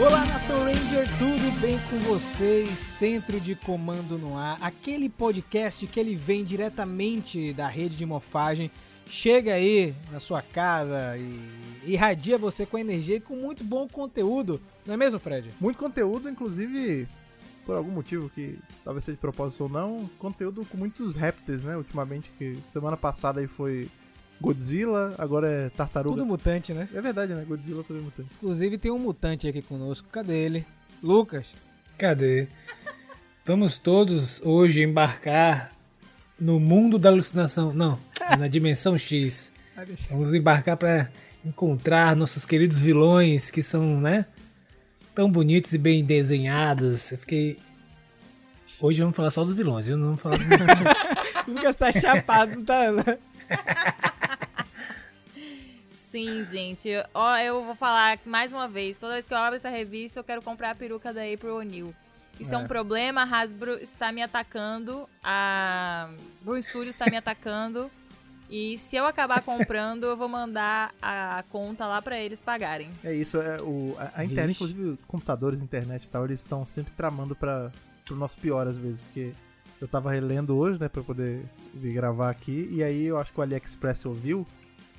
[0.00, 2.70] Olá, Nação Ranger, tudo bem com vocês?
[2.78, 8.70] Centro de Comando no Ar, aquele podcast que ele vem diretamente da rede de mofagem,
[9.08, 14.60] chega aí na sua casa e irradia você com energia e com muito bom conteúdo,
[14.86, 15.50] não é mesmo, Fred?
[15.60, 17.08] Muito conteúdo, inclusive,
[17.66, 21.76] por algum motivo que talvez seja de propósito ou não, conteúdo com muitos répteis, né?
[21.76, 23.88] Ultimamente, que semana passada aí foi
[24.40, 26.16] Godzilla, agora é tartaruga.
[26.16, 26.88] Tudo mutante, né?
[26.94, 27.44] É verdade, né?
[27.46, 28.28] Godzilla também é mutante.
[28.36, 30.66] Inclusive tem um mutante aqui conosco, cadê ele?
[31.02, 31.46] Lucas.
[31.96, 32.46] Cadê?
[33.44, 35.72] Vamos todos hoje embarcar
[36.38, 37.72] no mundo da alucinação.
[37.72, 37.98] Não,
[38.38, 39.50] na dimensão X.
[40.10, 41.10] Vamos embarcar para
[41.44, 44.26] encontrar nossos queridos vilões que são, né?
[45.14, 47.10] Tão bonitos e bem desenhados.
[47.10, 47.58] Eu fiquei.
[48.80, 49.96] Hoje vamos falar só dos vilões, viu?
[49.96, 50.46] Não vamos falar dos
[51.48, 52.92] Lucas tá chapado, não tá?
[52.92, 53.18] né?
[56.10, 56.88] Sim, gente.
[57.12, 58.96] Ó, eu vou falar mais uma vez.
[58.98, 61.94] Toda vez que eu abro essa revista, eu quero comprar a peruca da April O'Neil.
[62.40, 62.58] Isso é.
[62.58, 62.58] é.
[62.58, 66.08] um problema, a Hasbro está me atacando, a
[66.40, 67.90] Bruin Studios está me atacando.
[68.50, 72.88] E se eu acabar comprando, eu vou mandar a conta lá para eles pagarem.
[73.04, 76.92] É isso, é o a, a internet, inclusive computadores, internet e tal, eles estão sempre
[76.94, 77.70] tramando para
[78.06, 79.32] pro nosso pior às vezes, porque
[79.78, 81.44] eu tava relendo hoje, né, para poder
[81.74, 84.46] vir gravar aqui, e aí eu acho que o AliExpress ouviu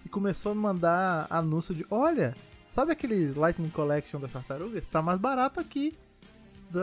[0.05, 2.35] e começou a me mandar anúncio de, olha,
[2.71, 4.87] sabe aquele Lightning Collection das tartarugas?
[4.87, 5.97] Tá mais barato aqui.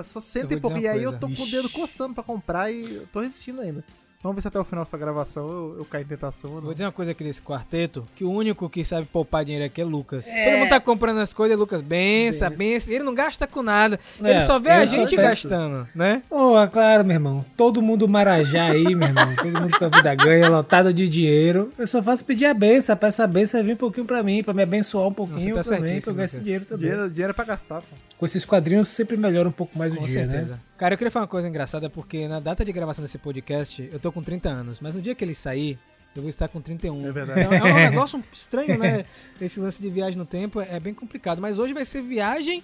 [0.05, 0.79] Só cento e pouco.
[0.79, 3.85] E aí eu tô com o dedo coçando pra comprar e eu tô resistindo ainda.
[4.23, 6.63] Vamos ver se até o final dessa gravação eu, eu caio em tentação ou não.
[6.63, 9.81] Vou dizer uma coisa aqui desse quarteto, que o único que sabe poupar dinheiro aqui
[9.81, 10.27] é Lucas.
[10.27, 10.45] É.
[10.51, 12.93] Todo mundo tá comprando as coisas, Lucas bença, bença.
[12.93, 14.01] Ele não gasta com nada.
[14.23, 16.23] É, ele só vê a gente gastando, né?
[16.31, 17.45] Oh, claro, meu irmão.
[17.57, 19.35] Todo mundo marajá aí, meu irmão.
[19.37, 21.73] Todo mundo com a vida ganha, lotado de dinheiro.
[21.79, 22.97] Eu só faço pedir a benção.
[22.97, 25.77] Pra essa benção vir um pouquinho pra mim, pra me abençoar um pouquinho Você tá
[25.77, 26.89] também, pra eu ganhar esse dinheiro também.
[26.89, 27.97] Dinheiro, dinheiro é pra gastar, pô.
[28.19, 30.55] Com esses quadrinhos sempre melhora um pouco mais com o dia, certeza.
[30.55, 30.59] né?
[30.77, 33.99] Cara, eu queria falar uma coisa engraçada, porque na data de gravação desse podcast, eu
[33.99, 35.79] tô com 30 anos, mas no dia que ele sair,
[36.15, 37.07] eu vou estar com 31.
[37.09, 37.41] É verdade.
[37.41, 39.07] Então, é um negócio estranho, né?
[39.41, 41.41] Esse lance de viagem no tempo é bem complicado.
[41.41, 42.63] Mas hoje vai ser viagem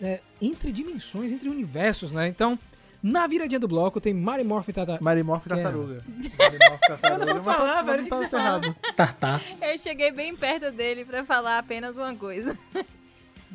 [0.00, 2.28] é, entre dimensões, entre universos, né?
[2.28, 2.58] Então,
[3.02, 4.74] na viradinha do bloco tem Marimorph e e é?
[4.74, 6.04] Tartaruga.
[6.38, 7.24] Marimorph e Tartaruga.
[7.24, 8.76] Eu não vou mas falar, tá- velho, tá você tá errado.
[8.96, 9.42] Tartar.
[9.60, 12.58] Eu cheguei bem perto dele pra falar apenas uma coisa.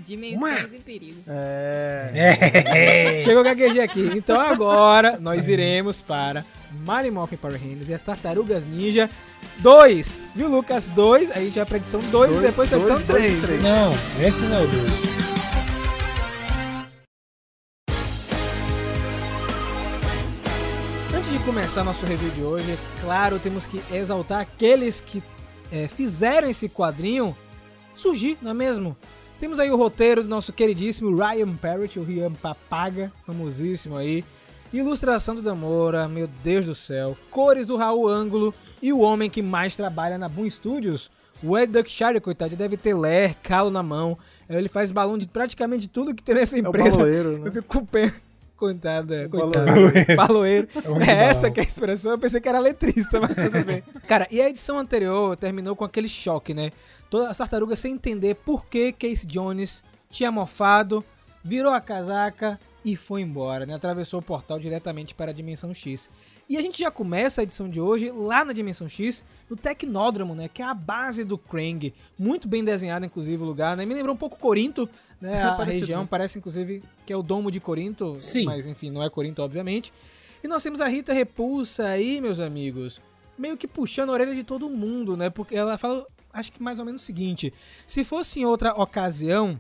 [0.06, 1.22] Dimensões em perigo.
[1.28, 2.12] É.
[2.14, 3.24] É.
[3.24, 4.12] Chegou o gaguejei aqui.
[4.16, 6.46] Então agora nós iremos para
[6.86, 9.10] Marimorph Power Rangers e as Tartarugas Ninja
[9.58, 10.24] 2.
[10.36, 10.86] Viu, Lucas?
[10.86, 11.32] 2.
[11.32, 13.42] Aí já é pra edição 2 e depois a dois, edição dois, 3.
[13.42, 13.64] três.
[13.64, 13.94] Não,
[14.26, 15.20] esse não é o dois.
[21.16, 25.22] Antes de começar nosso review de hoje, é claro, temos que exaltar aqueles que
[25.72, 27.36] é, fizeram esse quadrinho
[27.96, 28.96] surgir, não é mesmo?
[29.40, 34.24] Temos aí o roteiro do nosso queridíssimo Ryan Parrott, o Ryan Papaga, famosíssimo aí.
[34.72, 37.18] Ilustração do Damora, meu Deus do céu.
[37.32, 41.10] Cores do Raul Ângulo e o homem que mais trabalha na Boom Studios,
[41.42, 44.18] o Ed Duckshire, coitado, deve ter ler, calo na mão.
[44.50, 46.98] Ele faz balão de praticamente tudo que tem nessa É o empresa.
[46.98, 47.52] baloeiro, Eu né?
[47.52, 48.14] fico com pena.
[48.58, 49.26] Coitado, é.
[49.30, 49.66] Coitado.
[49.66, 50.16] Baloeiro.
[50.18, 50.68] Baloeiro.
[51.08, 52.12] É É essa que é a expressão.
[52.12, 53.82] Eu pensei que era letrista, mas tudo bem.
[54.06, 56.72] Cara, e a edição anterior terminou com aquele choque, né?
[57.10, 61.04] Todas as tartarugas sem entender por que Casey Jones tinha mofado,
[61.44, 63.74] virou a casaca e foi embora, né?
[63.74, 66.10] Atravessou o portal diretamente para a Dimensão X.
[66.48, 70.34] E a gente já começa a edição de hoje lá na Dimensão X, no Tecnódromo,
[70.34, 70.48] né?
[70.48, 71.94] Que é a base do Krang.
[72.18, 73.86] Muito bem desenhado, inclusive, o lugar, né?
[73.86, 74.90] Me lembrou um pouco Corinto,
[75.22, 75.42] né?
[75.46, 76.08] A Parecido, região né?
[76.10, 78.16] parece, inclusive, que é o domo de Corinto.
[78.18, 78.46] Sim.
[78.46, 79.94] Mas, enfim, não é Corinto, obviamente.
[80.44, 83.00] E nós temos a Rita Repulsa aí, meus amigos,
[83.38, 85.30] meio que puxando a orelha de todo mundo, né?
[85.30, 86.04] Porque ela fala,
[86.40, 87.54] acho que mais ou menos o seguinte:
[87.86, 89.60] se fosse em outra ocasião,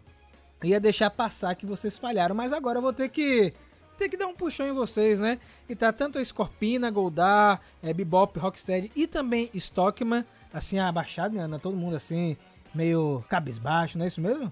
[0.64, 3.54] ia deixar passar que vocês falharam, mas agora eu vou ter que
[3.98, 5.38] ter que dar um puxão em vocês, né?
[5.68, 11.60] E tá tanto a Scorpina, Goldar, é, Bebop, Rocksteady e também Stockman, assim, abaixado, né?
[11.62, 12.38] Todo mundo assim,
[12.74, 14.52] meio cabisbaixo, não é isso mesmo?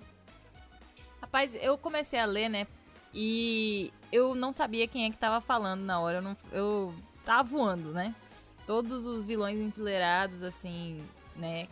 [1.21, 2.67] Rapaz, eu comecei a ler, né?
[3.13, 6.17] E eu não sabia quem é que tava falando na hora.
[6.17, 6.93] Eu, não, eu
[7.25, 8.13] tava voando, né?
[8.65, 11.01] Todos os vilões empoleirados, assim,
[11.35, 11.67] né?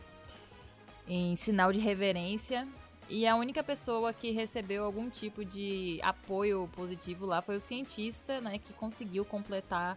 [1.07, 2.67] Em sinal de reverência.
[3.07, 8.41] E a única pessoa que recebeu algum tipo de apoio positivo lá foi o cientista,
[8.41, 8.57] né?
[8.57, 9.95] Que conseguiu completar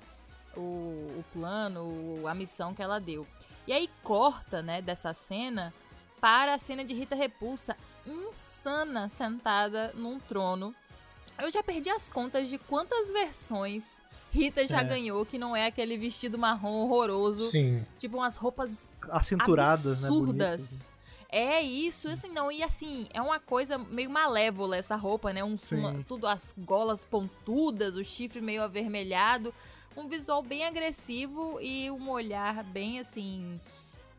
[0.56, 3.26] o, o plano, a missão que ela deu.
[3.66, 5.72] E aí corta, né, dessa cena
[6.20, 7.76] para a cena de Rita Repulsa
[8.06, 10.74] insana sentada num trono.
[11.38, 14.00] Eu já perdi as contas de quantas versões
[14.30, 14.84] Rita já É.
[14.84, 17.50] ganhou, que não é aquele vestido marrom horroroso.
[17.50, 17.86] Sim.
[17.98, 20.08] Tipo umas roupas Acinturadas, né?
[20.08, 20.56] absurdas.
[20.60, 20.92] bonitas.
[21.30, 25.44] É isso, assim, não, e assim, é uma coisa meio malévola essa roupa, né?
[25.44, 29.52] Um, uma, tudo, as golas pontudas, o chifre meio avermelhado,
[29.94, 33.60] um visual bem agressivo e um olhar bem, assim,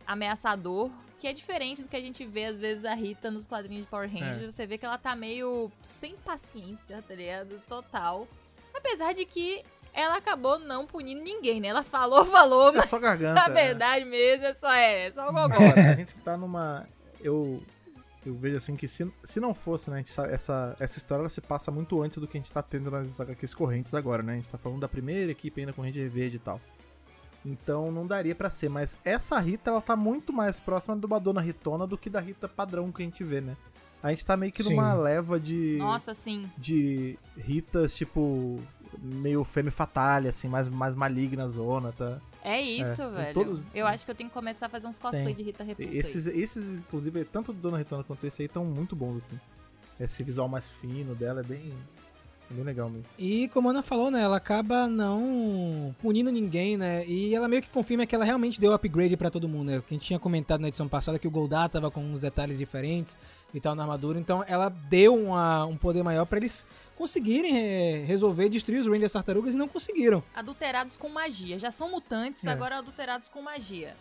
[0.05, 3.85] ameaçador, que é diferente do que a gente vê, às vezes, a Rita nos quadrinhos
[3.85, 4.43] de Power Rangers.
[4.43, 4.51] É.
[4.51, 7.59] Você vê que ela tá meio sem paciência, tá ligado?
[7.67, 8.27] Total.
[8.73, 9.63] Apesar de que
[9.93, 11.69] ela acabou não punindo ninguém, né?
[11.69, 12.85] Ela falou, falou, é mas.
[12.85, 13.33] É só garganta.
[13.33, 14.05] Na verdade é.
[14.05, 15.55] mesmo, é só, é, é só o gogó.
[15.55, 16.85] a gente tá numa.
[17.21, 17.61] Eu.
[18.25, 21.39] Eu vejo assim que se, se não fosse, né, sabe, essa, essa história ela se
[21.39, 24.33] passa muito antes do que a gente tá tendo nas HQs correntes agora, né?
[24.33, 26.59] A gente tá falando da primeira equipe ainda com Ranger Verde e tal.
[27.45, 31.17] Então não daria para ser, mas essa Rita ela tá muito mais próxima de uma
[31.17, 33.55] Dona Ritona do que da Rita padrão que a gente vê, né?
[34.01, 34.69] A gente tá meio que sim.
[34.69, 35.75] numa leva de.
[35.77, 36.49] Nossa, sim.
[36.57, 38.61] De Ritas, tipo.
[38.97, 42.19] Meio femme fatale, assim, mais, mais maligna zona, tá?
[42.43, 43.09] É isso, é.
[43.09, 43.33] velho.
[43.33, 43.63] Todos...
[43.73, 45.35] Eu acho que eu tenho que começar a fazer uns cosplay Tem.
[45.35, 45.91] de Rita Repulsa.
[45.95, 49.39] Esses, esses, inclusive, tanto do Dona Ritona quanto esse aí, estão muito bons, assim.
[49.99, 51.73] Esse visual mais fino dela é bem.
[52.51, 53.05] Bem legal mesmo.
[53.17, 54.21] E como a Ana falou, né?
[54.23, 57.05] Ela acaba não punindo ninguém, né?
[57.05, 59.83] E ela meio que confirma que ela realmente deu upgrade para todo mundo, né?
[59.87, 62.57] Que a gente tinha comentado na edição passada que o Goldar tava com uns detalhes
[62.57, 63.15] diferentes
[63.53, 64.19] e tal na armadura.
[64.19, 66.65] Então ela deu uma, um poder maior para eles
[66.95, 70.21] conseguirem resolver destruir os Rangers Tartarugas e não conseguiram.
[70.35, 71.57] Adulterados com magia.
[71.57, 72.49] Já são mutantes, é.
[72.49, 73.95] agora adulterados com magia.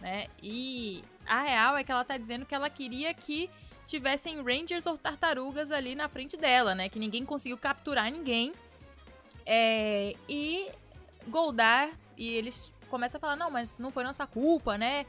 [0.00, 0.26] Né?
[0.42, 3.48] E a real é que ela tá dizendo que ela queria que
[3.86, 6.88] tivessem Rangers ou tartarugas ali na frente dela, né?
[6.88, 8.52] Que ninguém conseguiu capturar ninguém.
[9.44, 10.68] É, e
[11.28, 15.06] Goldar, e eles começam a falar, não, mas não foi nossa culpa, né?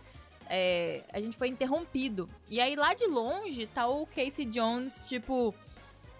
[0.53, 2.27] É, a gente foi interrompido.
[2.49, 5.55] E aí lá de longe tá o Casey Jones, tipo,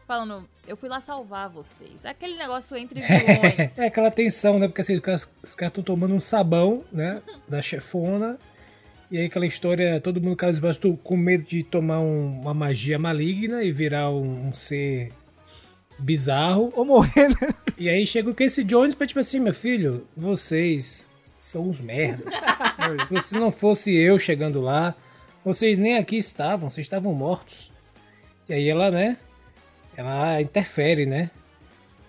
[0.07, 2.05] falando, eu fui lá salvar vocês.
[2.05, 3.77] Aquele negócio entre vilões.
[3.77, 4.69] é aquela tensão, né?
[4.69, 7.21] Porque assim, os caras estão tomando um sabão, né?
[7.45, 8.39] da chefona.
[9.11, 12.97] E aí aquela história, todo mundo caso bastou com medo de tomar um, uma magia
[12.97, 15.11] maligna e virar um, um, ser
[15.99, 16.71] bizarro.
[16.73, 17.53] Ou morrer, né?
[17.77, 21.05] E aí chega o Casey Jones pra tipo assim, meu filho, vocês
[21.51, 22.33] são uns merdas.
[23.23, 24.95] Se não fosse eu chegando lá,
[25.43, 27.71] vocês nem aqui estavam, vocês estavam mortos.
[28.47, 29.17] E aí ela, né,
[29.97, 31.29] ela interfere, né,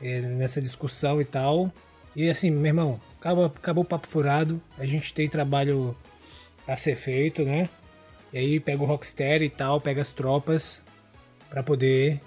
[0.01, 1.73] é, nessa discussão e tal.
[2.15, 5.97] E assim, meu irmão, acabou, acabou o papo furado, a gente tem trabalho
[6.67, 7.69] a ser feito, né?
[8.33, 10.83] E aí pega o Rocksteady e tal, pega as tropas
[11.51, 12.21] para poder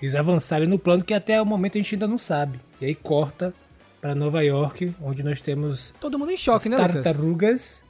[0.00, 2.60] eles avançarem no plano que até o momento a gente ainda não sabe.
[2.80, 3.52] E aí corta
[4.00, 7.82] para Nova York, onde nós temos todo mundo em choque, né, tartarugas.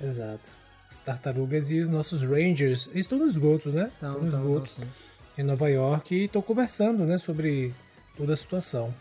[0.00, 0.50] Exato.
[0.90, 2.88] As tartarugas e os nossos Rangers.
[2.88, 3.90] Eles estão nos esgotos, né?
[3.94, 4.78] Estão nos esgotos
[5.36, 7.74] em Nova York e estão conversando, né, sobre
[8.16, 8.94] toda a situação.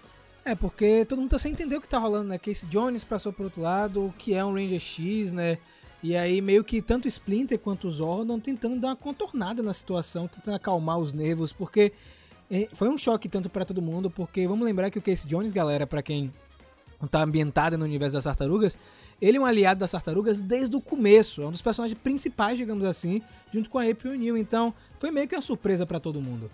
[0.45, 2.37] É, porque todo mundo tá sem entender o que tá rolando, né?
[2.37, 5.57] Casey Jones passou pro outro lado, o que é um Ranger X, né?
[6.01, 10.27] E aí meio que tanto Splinter quanto o Zordon tentando dar uma contornada na situação,
[10.27, 11.93] tentando acalmar os nervos, porque
[12.51, 15.53] é, foi um choque tanto para todo mundo, porque vamos lembrar que o Casey Jones,
[15.53, 16.29] galera, para quem
[17.03, 18.77] não tá ambientado no universo das tartarugas,
[19.21, 22.85] ele é um aliado das tartarugas desde o começo, é um dos personagens principais, digamos
[22.85, 23.21] assim,
[23.53, 26.49] junto com a April O'Neil, então foi meio que uma surpresa para todo mundo.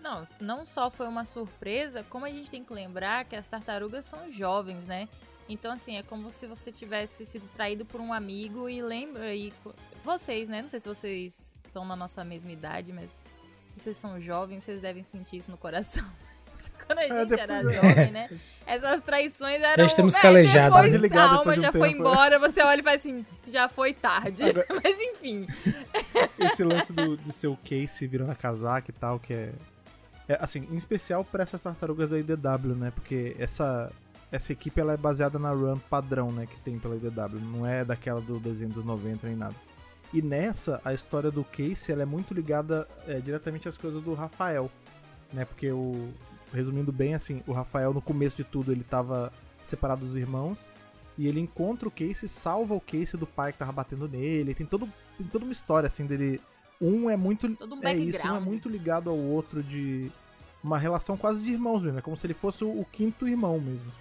[0.00, 4.06] Não, não só foi uma surpresa, como a gente tem que lembrar que as tartarugas
[4.06, 5.08] são jovens, né?
[5.48, 9.52] Então, assim, é como se você tivesse sido traído por um amigo e lembra aí.
[10.04, 10.62] Vocês, né?
[10.62, 13.24] Não sei se vocês estão na nossa mesma idade, mas
[13.68, 16.04] se vocês são jovens, vocês devem sentir isso no coração.
[16.86, 18.30] Quando a é, gente é, era jovem, né?
[18.66, 19.76] Essas traições eram.
[19.76, 20.90] Já estamos calejados.
[20.90, 21.18] Depois né?
[21.18, 24.42] a alma já foi embora, você olha e fala assim, já foi tarde.
[24.42, 25.46] Agora, mas enfim.
[26.38, 29.52] Esse lance do, de ser o Case virando a casaca e tal, que é.
[30.28, 32.92] É, assim, em especial para essas tartarugas da IDW, né?
[32.94, 33.90] Porque essa
[34.30, 37.82] essa equipe ela é baseada na run padrão, né, que tem pela IDW, não é
[37.82, 39.54] daquela do desenho dos 90 nem nada.
[40.12, 44.12] E nessa, a história do Casey ela é muito ligada é, diretamente às coisas do
[44.12, 44.70] Rafael,
[45.32, 46.10] né, porque o
[46.52, 50.58] resumindo bem assim, o Rafael no começo de tudo ele tava separado dos irmãos
[51.16, 54.66] e ele encontra o Casey, salva o Casey do pai que tava batendo nele, tem
[54.66, 56.40] todo tem toda uma história assim dele
[56.80, 60.10] um é muito um é isso, um é muito ligado ao outro de
[60.62, 63.60] uma relação quase de irmãos mesmo, é como se ele fosse o, o quinto irmão
[63.60, 63.92] mesmo.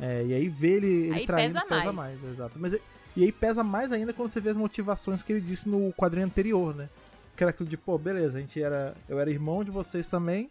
[0.00, 2.18] É, e aí vê ele, ele aí traindo, pesa, pesa mais.
[2.20, 2.32] mais.
[2.32, 2.58] exato.
[2.58, 2.72] Mas,
[3.16, 6.26] e aí pesa mais ainda quando você vê as motivações que ele disse no quadrinho
[6.26, 6.88] anterior, né?
[7.36, 8.94] Que era aquilo de, pô, beleza, a gente era.
[9.08, 10.48] Eu era irmão de vocês também.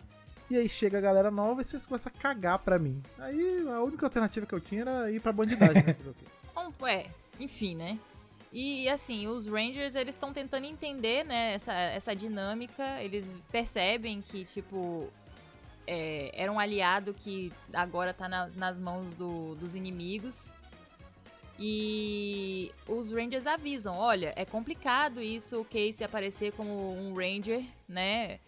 [0.49, 3.01] E aí chega a galera nova e vocês começam a cagar pra mim.
[3.19, 5.95] Aí a única alternativa que eu tinha era ir pra bandidagem, né?
[6.87, 7.07] É,
[7.39, 7.99] enfim, né?
[8.51, 13.01] E assim, os Rangers, eles estão tentando entender, né, essa, essa dinâmica.
[13.03, 15.07] Eles percebem que, tipo,
[15.85, 20.53] é, era um aliado que agora tá na, nas mãos do, dos inimigos.
[21.59, 28.39] E os Rangers avisam: olha, é complicado isso, o Casey aparecer como um Ranger, né?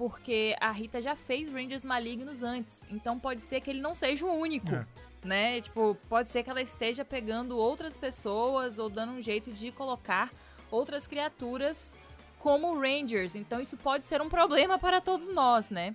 [0.00, 2.88] Porque a Rita já fez Rangers malignos antes.
[2.90, 4.74] Então pode ser que ele não seja o único.
[4.74, 4.86] É.
[5.22, 5.60] Né?
[5.60, 10.30] Tipo, pode ser que ela esteja pegando outras pessoas ou dando um jeito de colocar
[10.70, 11.94] outras criaturas
[12.38, 13.34] como Rangers.
[13.34, 15.94] Então isso pode ser um problema para todos nós, né?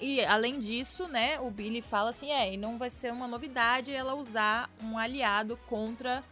[0.00, 3.92] E além disso, né, o Billy fala assim, é, e não vai ser uma novidade
[3.92, 6.24] ela usar um aliado contra,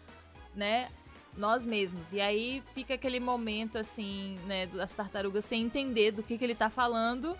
[0.54, 0.88] né,
[1.36, 2.12] nós mesmos.
[2.12, 6.54] E aí fica aquele momento assim, né, das tartarugas sem entender do que, que ele
[6.54, 7.36] tá falando.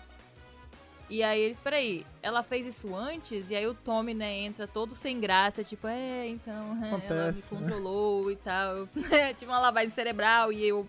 [1.07, 3.51] E aí eles, peraí, ela fez isso antes?
[3.51, 7.53] E aí o Tommy, né, entra todo sem graça, tipo, é, então, ela me Acontece,
[7.53, 7.61] né?
[7.61, 8.89] controlou e tal.
[8.95, 10.87] né, tipo uma lavagem cerebral e eu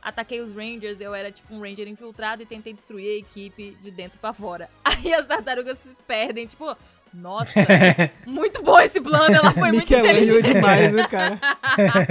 [0.00, 3.90] ataquei os Rangers, eu era tipo um Ranger infiltrado e tentei destruir a equipe de
[3.90, 4.68] dentro pra fora.
[4.84, 6.76] Aí as tartarugas se perdem, tipo,
[7.14, 7.52] nossa,
[8.26, 10.52] muito bom esse plano, ela foi muito inteligente.
[10.52, 11.38] demais, né, cara?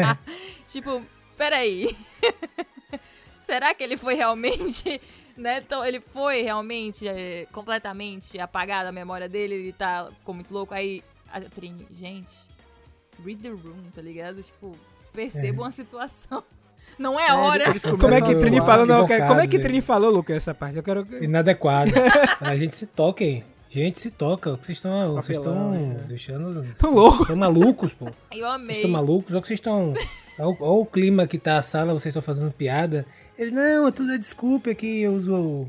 [0.68, 1.02] tipo,
[1.38, 1.96] peraí.
[3.40, 5.02] Será que ele foi realmente,
[5.36, 5.62] né?
[5.64, 10.74] Então, ele foi realmente é, completamente apagado a memória dele, ele tá ficou muito louco.
[10.74, 12.34] Aí a Trini, gente,
[13.24, 14.42] read the room, tá ligado?
[14.42, 14.72] Tipo,
[15.12, 16.44] percebam a situação.
[16.98, 17.70] Não é a hora.
[17.70, 18.86] eles Como é que Trini falou?
[18.86, 20.78] Não, como é que Trini falou, Lucas, essa parte?
[20.78, 21.06] Eu quero.
[21.22, 21.92] Inadequado.
[22.40, 23.44] a gente se toca, hein?
[23.74, 24.56] Gente, se toca.
[24.58, 25.16] Que Vocês estão.
[25.16, 26.04] Vocês estão Papelão, é.
[26.08, 26.68] deixando.
[26.78, 27.22] Tão louco.
[27.24, 28.06] Estão malucos, pô.
[28.32, 28.76] Eu Vocês amei.
[28.76, 29.34] estão malucos?
[29.34, 29.94] Olha que vocês estão.
[30.40, 33.06] Olha o- olha o clima que tá a sala, vocês estão fazendo piada.
[33.38, 35.68] Ele, não, é tudo é desculpa aqui, eu uso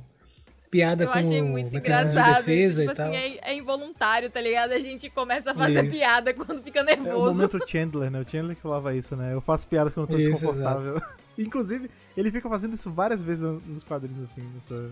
[0.70, 2.37] piada Eu como achei muito mecanismo de engraçado.
[2.44, 3.08] defesa e tipo tal.
[3.08, 4.73] assim, é, é involuntário, tá ligado?
[4.73, 5.96] A gente começa a fazer Isso.
[5.96, 7.34] piada quando fica É o nervoso.
[7.37, 8.20] momento Chandler, né?
[8.20, 9.32] O Chandler que falava isso, né?
[9.32, 11.00] Eu faço piada quando eu tô Isso, desconfortável.
[11.38, 14.90] Inclusive, ele fica fazendo isso várias vezes no- nos quadrinhos, assim, nessa,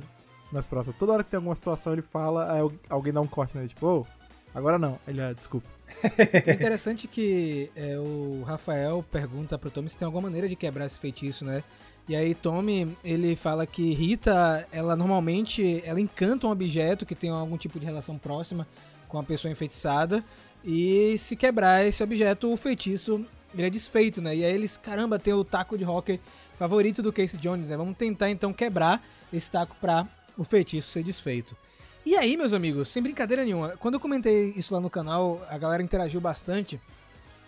[0.52, 0.97] nas próximas.
[0.99, 3.68] Toda hora que tem alguma situação, ele fala, aí al- alguém dá um corte nele,
[3.68, 4.06] tipo, ô,
[4.54, 4.99] agora não.
[5.09, 5.68] Ele, ah, desculpa.
[6.47, 10.87] É interessante que é, o Rafael pergunta pro Tommy se tem alguma maneira de quebrar
[10.87, 11.62] esse feitiço, né?
[12.09, 17.30] E aí Tommy, ele fala que Rita, ela normalmente, ela encanta um objeto que tem
[17.30, 18.66] algum tipo de relação próxima
[19.06, 20.25] com a pessoa enfeitiçada
[20.64, 24.35] e se quebrar esse objeto, o feitiço ele é desfeito, né?
[24.35, 26.18] E aí eles, caramba, tem o taco de hockey
[26.59, 27.76] favorito do Casey Jones, né?
[27.76, 29.00] Vamos tentar então quebrar
[29.32, 31.56] esse taco pra o feitiço ser desfeito.
[32.04, 35.56] E aí, meus amigos, sem brincadeira nenhuma, quando eu comentei isso lá no canal, a
[35.56, 36.80] galera interagiu bastante.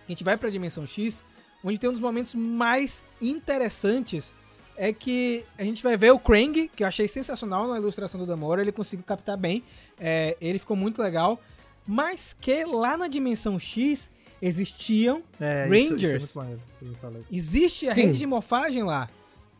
[0.06, 1.24] A gente vai pra Dimensão X,
[1.62, 4.32] onde tem um dos momentos mais interessantes
[4.76, 8.26] é que a gente vai ver o Krang, que eu achei sensacional na ilustração do
[8.26, 9.62] Damora, ele conseguiu captar bem,
[9.98, 11.40] é, ele ficou muito legal,
[11.86, 14.10] mas que lá na Dimensão X
[14.42, 16.24] existiam É, Rangers.
[16.24, 16.40] Isso,
[16.82, 17.20] isso é.
[17.30, 18.06] Existe a Sim.
[18.06, 19.08] rede de morfagem lá.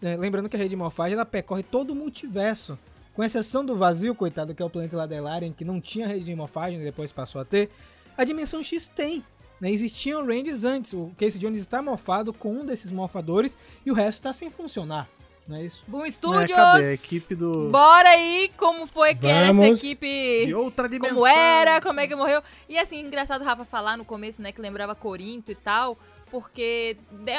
[0.02, 2.78] É, lembrando que a rede de morfagem ela percorre todo o multiverso.
[3.14, 6.06] Com exceção do vazio, coitado, que é o planeta lá da Elarian, que não tinha
[6.06, 7.70] rede de morfagem e depois passou a ter.
[8.16, 9.24] A dimensão X tem.
[9.60, 9.70] Né?
[9.70, 10.92] Existiam Rangers antes.
[10.92, 13.56] O Casey Jones está morfado com um desses morfadores
[13.86, 15.08] e o resto está sem funcionar.
[15.46, 15.84] Não é isso?
[15.86, 16.50] Boom É, Studios!
[16.56, 16.84] cadê?
[16.86, 17.68] A equipe do...
[17.70, 19.78] Bora aí, como foi que era essa Vamos.
[19.84, 20.46] equipe?
[20.46, 21.16] De outra dimensão.
[21.18, 22.42] como era, como é que morreu.
[22.68, 25.98] E assim, engraçado o Rafa falar no começo, né, que lembrava Corinto e tal,
[26.34, 26.96] porque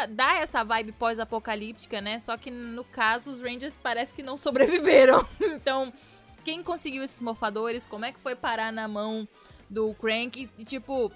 [0.10, 2.18] dá- essa vibe pós-apocalíptica, né?
[2.22, 5.28] Só que no caso os Rangers parece que não sobreviveram.
[5.42, 5.92] então,
[6.46, 7.86] quem conseguiu esses morfadores?
[7.86, 9.28] Como é que foi parar na mão
[9.70, 10.50] do Crank?
[10.58, 11.12] E tipo,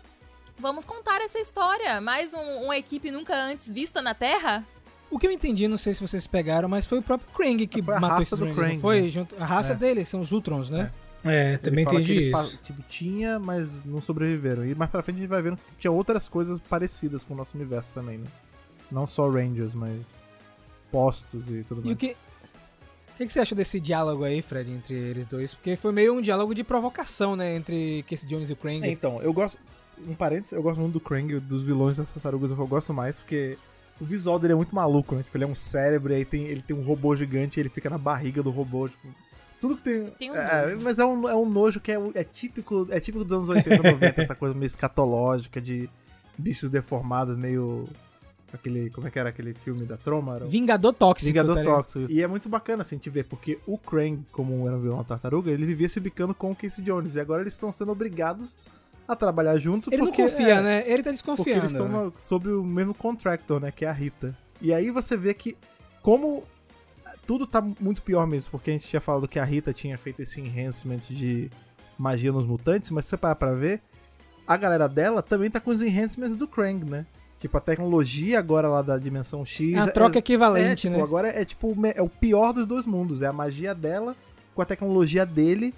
[0.57, 2.01] vamos contar essa história.
[2.01, 4.65] Mais um- uma equipe nunca antes vista na Terra?
[5.09, 7.81] O que eu entendi, não sei se vocês pegaram, mas foi o próprio Krang que
[7.81, 8.67] Foi a matou raça esses do Rangers.
[8.67, 9.01] Krang, foi?
[9.03, 9.09] né?
[9.09, 9.75] Junto, a raça É.
[9.75, 10.91] deles, são os Ultrons, né?
[11.25, 12.59] É, também eles isso.
[12.63, 14.65] tipo, tinha, mas não sobreviveram.
[14.65, 17.37] E mais pra frente a gente vai vendo que tinha outras coisas parecidas com o
[17.37, 18.27] nosso universo também, né?
[18.91, 20.01] Não só Rangers, mas
[20.91, 21.95] postos e tudo E mais.
[21.95, 22.15] o que.
[23.13, 25.53] O que, que você acha desse diálogo aí, Fred, entre eles dois?
[25.53, 27.53] Porque foi meio um diálogo de provocação, né?
[27.53, 28.81] Entre Casey Jones e o Krang.
[28.87, 29.59] É, então, eu gosto.
[30.07, 33.57] Um parênteses, eu gosto muito do Krang, dos vilões das tartarugas, eu gosto mais, porque
[33.99, 35.23] o visual dele é muito maluco, né?
[35.23, 37.67] Tipo, ele é um cérebro e aí tem, ele tem um robô gigante e ele
[37.67, 39.05] fica na barriga do robô, tipo.
[39.59, 40.05] Tudo que tem.
[40.11, 42.87] Tem um é, mas é um, é um nojo que é, é típico.
[42.89, 45.89] É típico dos anos 80, 90, essa coisa meio escatológica de
[46.37, 47.87] bichos deformados, meio.
[48.51, 48.89] Aquele.
[48.89, 50.39] Como é que era aquele filme da Troma?
[50.39, 51.27] Vingador Tóxico.
[51.27, 51.63] Vingador tá?
[51.63, 52.11] Tóxico.
[52.11, 55.51] E é muito bacana assim te ver, porque o Krang, como era um vilão tartaruga,
[55.51, 57.15] ele vivia se bicando com o Casey Jones.
[57.15, 58.55] E agora eles estão sendo obrigados
[59.07, 59.91] a trabalhar junto.
[59.91, 60.77] Ele porque, não confia, é, né?
[60.85, 61.61] Ele tá Porque desconfiando.
[61.61, 62.11] eles estão né?
[62.17, 63.71] sobre o mesmo contractor, né?
[63.71, 64.37] Que é a Rita.
[64.61, 65.57] E aí você vê que,
[66.01, 66.43] como
[67.25, 70.21] tudo tá muito pior mesmo, porque a gente tinha falado que a Rita tinha feito
[70.21, 71.49] esse enhancement de
[71.97, 73.81] magia nos mutantes, mas se você parar pra ver,
[74.47, 77.05] a galera dela também tá com os enhancements do Krang, né?
[77.39, 79.73] Tipo, a tecnologia agora lá da dimensão X.
[79.73, 81.01] É uma troca é, equivalente, tipo, né?
[81.03, 83.21] Agora é tipo é o pior dos dois mundos.
[83.21, 84.15] É a magia dela
[84.53, 85.73] com a tecnologia dele.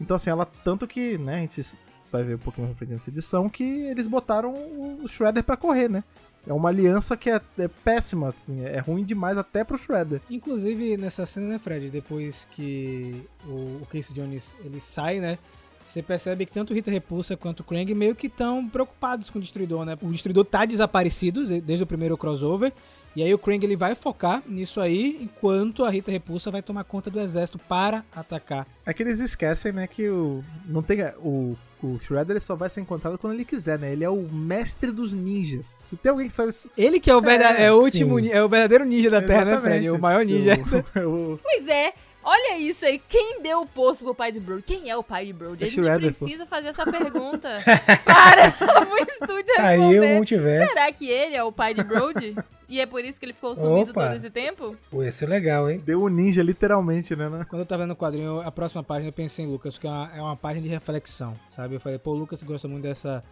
[0.00, 0.44] Então, assim, ela.
[0.44, 1.76] Tanto que, né, a gente
[2.10, 5.56] vai ver um pouquinho mais pra frente nessa edição, que eles botaram o Shredder pra
[5.56, 6.02] correr, né?
[6.46, 10.20] É uma aliança que é, é péssima, assim, é ruim demais até pro Shredder.
[10.30, 15.38] Inclusive, nessa cena, né, Fred, depois que o, o Casey Jones ele sai, né?
[15.86, 19.42] Você percebe que tanto Rita Repulsa quanto o Krang meio que estão preocupados com o
[19.42, 19.98] Destruidor, né?
[20.02, 22.72] O Destruidor tá desaparecido desde o primeiro crossover.
[23.16, 26.84] E aí o Krang ele vai focar nisso aí, enquanto a Rita Repulsa vai tomar
[26.84, 28.66] conta do exército para atacar.
[28.84, 32.70] É que eles esquecem, né, que o não tem o o Shredder ele só vai
[32.70, 33.92] ser encontrado quando ele quiser, né?
[33.92, 35.66] Ele é o mestre dos ninjas.
[35.84, 36.70] Se tem alguém que sabe isso.
[36.76, 39.44] Ele que é o, verdade, é, é o último, é o verdadeiro ninja da Terra,
[39.44, 39.90] né, Fred?
[39.90, 40.54] O maior ninja.
[41.04, 41.40] O, o...
[41.42, 41.92] Pois é.
[42.24, 44.62] Olha isso aí, quem deu o posto pro pai de Brody?
[44.62, 45.64] Quem é o pai de Brody?
[45.64, 46.50] A é gente Shredder, precisa pô.
[46.50, 47.50] fazer essa pergunta.
[48.02, 48.48] Para
[48.90, 50.72] o estúdio Aí o multiverso.
[50.72, 52.34] Será que ele é o pai de Brody?
[52.66, 54.06] E é por isso que ele ficou sumido Opa.
[54.06, 54.74] todo esse tempo?
[54.90, 55.82] Pô, ia ser legal, hein?
[55.84, 57.46] Deu o um ninja, literalmente, né, né?
[57.48, 59.90] Quando eu tava vendo o quadrinho, a próxima página eu pensei em Lucas, porque é
[59.90, 61.74] uma, é uma página de reflexão, sabe?
[61.74, 63.22] Eu falei, pô, o Lucas gosta muito dessa,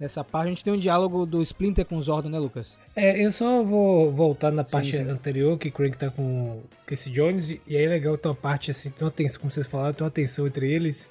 [0.00, 0.52] dessa página.
[0.52, 2.78] A gente tem um diálogo do Splinter com o Zordon, né, Lucas?
[2.96, 5.10] É, eu só vou voltar na parte sim, sim.
[5.10, 8.70] anterior, que Craig tá com o Casey Jones, e aí é legal ter uma parte
[8.70, 11.10] assim, tem uma tensão, como vocês falaram, tem uma tensão entre eles.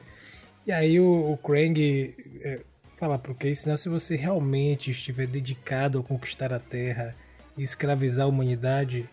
[0.65, 2.61] E aí o, o Craig é,
[2.97, 7.15] fala pro Casey, não, se você realmente estiver dedicado a conquistar a Terra
[7.55, 9.07] e escravizar a humanidade,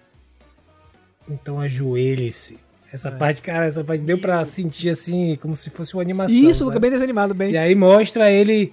[1.29, 2.59] então ajoelhe-se.
[2.91, 3.13] Essa é.
[3.13, 6.35] parte, cara, essa parte deu pra sentir assim, como se fosse uma animação.
[6.35, 6.79] Isso, sabe?
[6.79, 7.51] bem desanimado, bem.
[7.53, 8.73] E aí mostra ele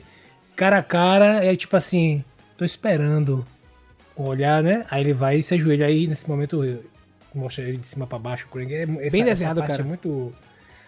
[0.55, 2.23] cara a cara, é tipo assim,
[2.57, 3.45] tô esperando
[4.15, 4.85] olhar, né?
[4.89, 5.85] Aí ele vai e se ajoelha.
[5.85, 6.63] Aí nesse momento
[7.33, 8.47] mostra ele de cima para baixo.
[8.51, 9.81] O é, essa, bem desenhado, essa cara.
[9.81, 10.33] É muito.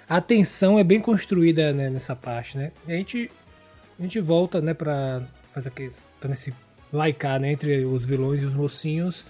[0.08, 2.72] A tensão é bem construída né, nessa parte, né?
[2.88, 3.32] E a gente,
[4.00, 5.92] a gente volta, né, pra fazer aquele.
[6.20, 6.54] Tá nesse
[6.94, 7.52] laicar, né?
[7.52, 9.26] Entre os vilões e os mocinhos.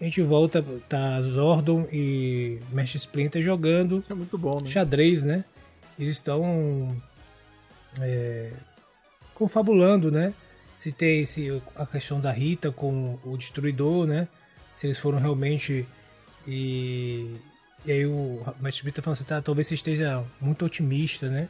[0.00, 4.04] A gente volta, tá Zordon e Mestre Splinter jogando.
[4.10, 4.66] É muito bom, né?
[4.66, 5.44] Xadrez, né?
[5.98, 6.94] Eles estão.
[8.00, 8.50] É,
[9.36, 10.34] confabulando, né?
[10.74, 14.28] Se tem se a questão da Rita com o Destruidor, né?
[14.74, 15.86] Se eles foram realmente
[16.46, 17.36] e,
[17.84, 21.48] e aí o Matt Smith tá falando assim, tá, talvez você esteja muito otimista, né?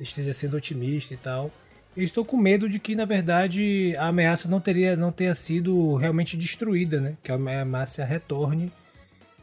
[0.00, 1.50] Esteja sendo otimista e tal.
[1.96, 5.94] Eu estou com medo de que, na verdade, a ameaça não teria não tenha sido
[5.96, 7.16] realmente destruída, né?
[7.22, 8.72] Que a ameaça retorne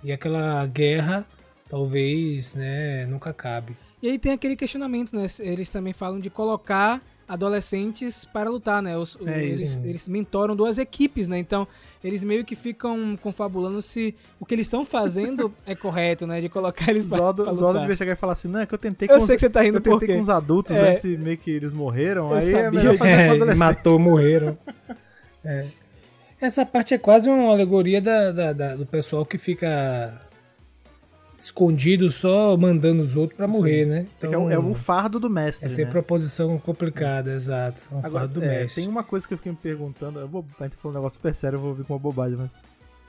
[0.04, 1.26] e aquela guerra
[1.72, 3.78] talvez, né, nunca acabe.
[4.04, 5.26] E aí tem aquele questionamento, né?
[5.39, 8.98] Eles também falam de colocar adolescentes para lutar, né?
[8.98, 11.39] Os, é eles, eles, mentoram duas equipes, né?
[11.39, 11.65] Então,
[12.04, 16.41] eles meio que ficam confabulando se o que eles estão fazendo é correto, né?
[16.41, 18.74] De colocar eles para Zodo, pra Zodo devia chegar e falar assim, não, é que
[18.74, 20.91] eu tentei com Eu sei que você tá rindo Eu tentei com os adultos é...
[20.91, 22.67] antes meio que eles morreram, aí é sabia.
[22.67, 23.60] é melhor fazer é, com adolescentes.
[23.60, 24.58] Matou, morreram.
[25.46, 25.67] é.
[26.41, 30.22] Essa parte é quase uma alegoria da, da, da, do pessoal que fica
[31.45, 34.08] escondido só mandando os outros para morrer, né?
[34.17, 35.67] Então, é, o, é, o, fardo do mestre.
[35.67, 35.88] Essa né?
[35.88, 37.82] é proposição complicada, exato.
[37.91, 38.84] É um Agora, fardo do é, mestre.
[38.84, 41.17] Tem uma coisa que eu fiquei me perguntando, eu vou, a gente falou um negócio
[41.17, 42.51] super sério, eu vou vir com uma bobagem, mas.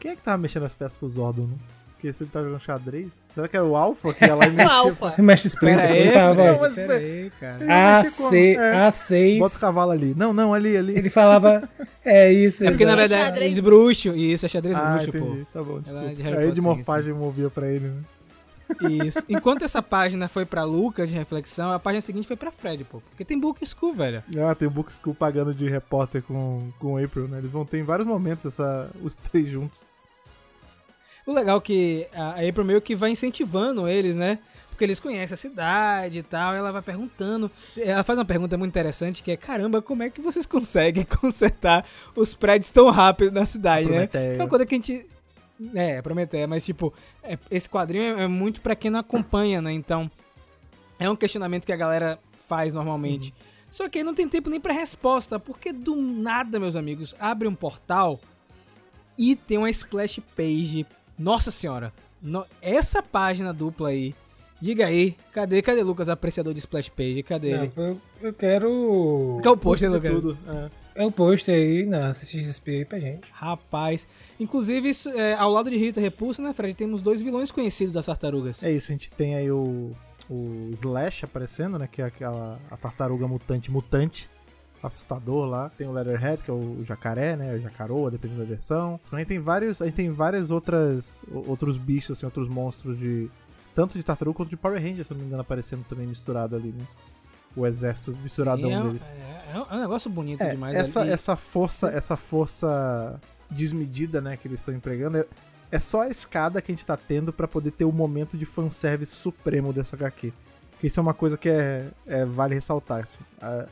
[0.00, 1.54] Quem é que tava mexendo as peças pro Zordon, né?
[2.02, 3.12] Porque se ele tá jogando xadrez.
[3.32, 4.66] Será que era o Alpha que ia lá e mexia?
[4.66, 5.14] o Alpha.
[5.22, 6.12] Mexe Splinter.
[6.12, 7.64] Falava, não, mas, pera aí, cara.
[7.64, 9.38] A6, é, A6.
[9.38, 10.12] Bota o cavalo ali.
[10.16, 10.98] Não, não, ali, ali.
[10.98, 11.68] Ele falava,
[12.04, 12.64] é isso.
[12.64, 14.16] É porque na verdade é xadrez bruxo.
[14.16, 15.24] Isso, é xadrez ah, bruxo, entendi.
[15.24, 15.46] pô.
[15.52, 16.38] Tá bom, desculpa.
[16.40, 18.00] Aí de morfagem movia pra ele, né?
[18.90, 19.22] Isso.
[19.28, 23.00] Enquanto essa página foi pra Lucas de reflexão, a página seguinte foi pra Fred, pô.
[23.00, 24.22] Porque tem Book School, velho.
[24.38, 27.38] Ah, tem Book School pagando de repórter com, com April, né?
[27.38, 29.80] Eles vão ter em vários momentos essa, os três juntos.
[31.26, 34.38] O legal é que a April meio que vai incentivando eles, né?
[34.70, 37.50] Porque eles conhecem a cidade e tal, e ela vai perguntando.
[37.76, 41.84] Ela faz uma pergunta muito interessante que é: caramba, como é que vocês conseguem consertar
[42.16, 44.08] os prédios tão rápido na cidade, né?
[44.12, 45.06] É uma coisa que a gente
[45.74, 49.72] é, Prometeia, mas tipo, é, esse quadrinho é, é muito para quem não acompanha, né?
[49.72, 50.10] Então,
[50.98, 53.30] é um questionamento que a galera faz normalmente.
[53.30, 53.52] Uhum.
[53.70, 57.48] Só que aí não tem tempo nem para resposta, porque do nada, meus amigos, abre
[57.48, 58.20] um portal
[59.16, 60.86] e tem uma splash page.
[61.18, 64.14] Nossa senhora, no, essa página dupla aí.
[64.60, 67.22] Diga aí, cadê, cadê Lucas, apreciador de splash page?
[67.24, 67.72] Cadê não, ele?
[67.76, 69.40] Eu, eu quero.
[69.42, 70.12] Quer o pôster, Lucas?
[70.12, 70.38] Tudo.
[70.46, 70.81] É.
[70.94, 73.28] é o pôster aí na CXP aí pra gente.
[73.32, 74.06] Rapaz,
[74.42, 78.60] Inclusive, é, ao lado de Rita Repulsa, né, Fred, temos dois vilões conhecidos das tartarugas.
[78.60, 79.92] É isso, a gente tem aí o,
[80.28, 84.28] o Slash aparecendo, né, que é aquela a tartaruga mutante mutante,
[84.82, 85.70] assustador lá.
[85.70, 88.98] Tem o Leatherhead, que é o jacaré, né, o jacaroa, dependendo da versão.
[89.12, 93.30] A gente tem vários, a gente tem várias outras outros bichos, assim, outros monstros de
[93.76, 96.72] tanto de tartaruga quanto de Power Rangers, se não me engano, aparecendo também misturado ali,
[96.72, 96.84] né?
[97.54, 99.02] O exército misturadão Sim, é, deles.
[99.02, 100.74] É, é, um negócio bonito é, demais.
[100.74, 101.10] Essa, ali.
[101.10, 105.26] essa força, essa força desmedida, né, que eles estão empregando, é,
[105.70, 108.44] é só a escada que a gente tá tendo para poder ter o momento de
[108.44, 110.32] fanservice supremo dessa HQ.
[110.80, 113.04] Que isso é uma coisa que é, é vale ressaltar.
[113.04, 113.18] Assim.
[113.40, 113.66] A,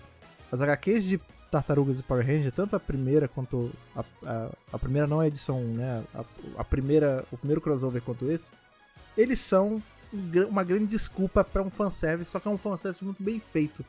[0.53, 5.07] as HQs de Tartarugas e Power Ranger, tanto a primeira quanto a, a, a primeira
[5.07, 6.03] não é edição, né?
[6.15, 6.25] A,
[6.59, 8.51] a, primeira, o primeiro crossover quanto esse,
[9.17, 9.83] eles são
[10.49, 13.85] uma grande desculpa para um fanservice, só que é um fanservice muito bem feito.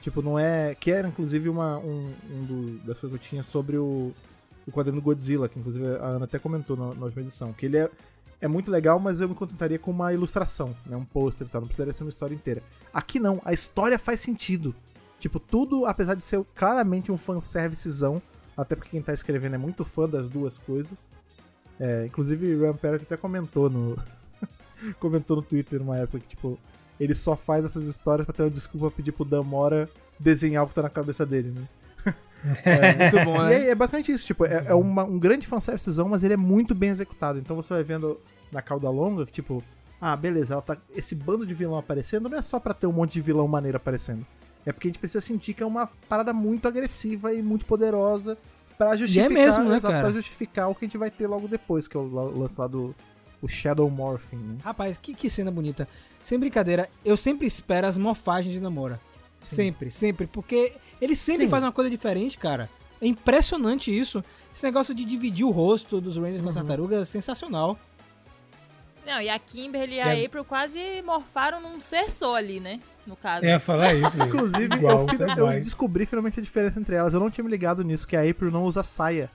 [0.00, 0.74] Tipo, não é.
[0.74, 4.12] Que era inclusive uma, um, um do, das coisas que eu tinha sobre o,
[4.66, 7.52] o quadrinho do Godzilla, que inclusive a Ana até comentou na, na última edição.
[7.52, 7.90] Que ele é,
[8.40, 10.96] é muito legal, mas eu me concentraria com uma ilustração, né?
[10.96, 11.60] Um pôster e tal.
[11.60, 12.62] Não precisaria ser uma história inteira.
[12.92, 14.74] Aqui não, a história faz sentido.
[15.18, 18.22] Tipo, tudo, apesar de ser claramente um fanservicezão,
[18.56, 21.06] até porque quem tá escrevendo é muito fã das duas coisas.
[21.78, 23.96] É, inclusive, o Rampart até comentou no.
[24.98, 26.58] comentou no Twitter numa época que, tipo,
[26.98, 29.88] ele só faz essas histórias pra ter uma desculpa pedir pro Damora
[30.18, 32.14] desenhar o que tá na cabeça dele, né?
[32.64, 33.52] é, muito bom, né?
[33.52, 36.36] E é, é basicamente isso, tipo, é, é uma, um grande fanservicezão, mas ele é
[36.36, 37.38] muito bem executado.
[37.38, 39.62] Então você vai vendo na cauda longa que, tipo,
[40.00, 42.92] ah, beleza, ela tá, esse bando de vilão aparecendo não é só pra ter um
[42.92, 44.24] monte de vilão maneiro aparecendo.
[44.64, 48.36] É porque a gente precisa sentir que é uma parada muito agressiva e muito poderosa
[48.76, 50.00] para justificar, é mesmo, né, cara?
[50.00, 52.06] pra justificar o que a gente vai ter logo depois, que é o
[52.38, 52.94] lance lá do
[53.40, 54.36] o Shadow Morphing.
[54.36, 54.56] Né?
[54.62, 55.88] Rapaz, que, que cena bonita.
[56.22, 59.00] Sem brincadeira, eu sempre espero as morfagens de Namora.
[59.40, 59.56] Sim.
[59.56, 60.26] Sempre, sempre.
[60.26, 61.50] Porque ele sempre Sim.
[61.50, 62.68] faz uma coisa diferente, cara.
[63.00, 64.24] É impressionante isso.
[64.54, 66.42] Esse negócio de dividir o rosto dos Rangers uhum.
[66.44, 67.78] com as tartarugas é sensacional.
[69.06, 70.26] Não, e a Kimberly e a é...
[70.26, 72.78] April quase morfaram num ser só ali, né?
[73.06, 73.42] No caso.
[73.42, 74.20] É, falar isso.
[74.20, 77.14] Inclusive, Igual, eu, eu descobri finalmente a diferença entre elas.
[77.14, 79.30] Eu não tinha me ligado nisso, que a April não usa saia.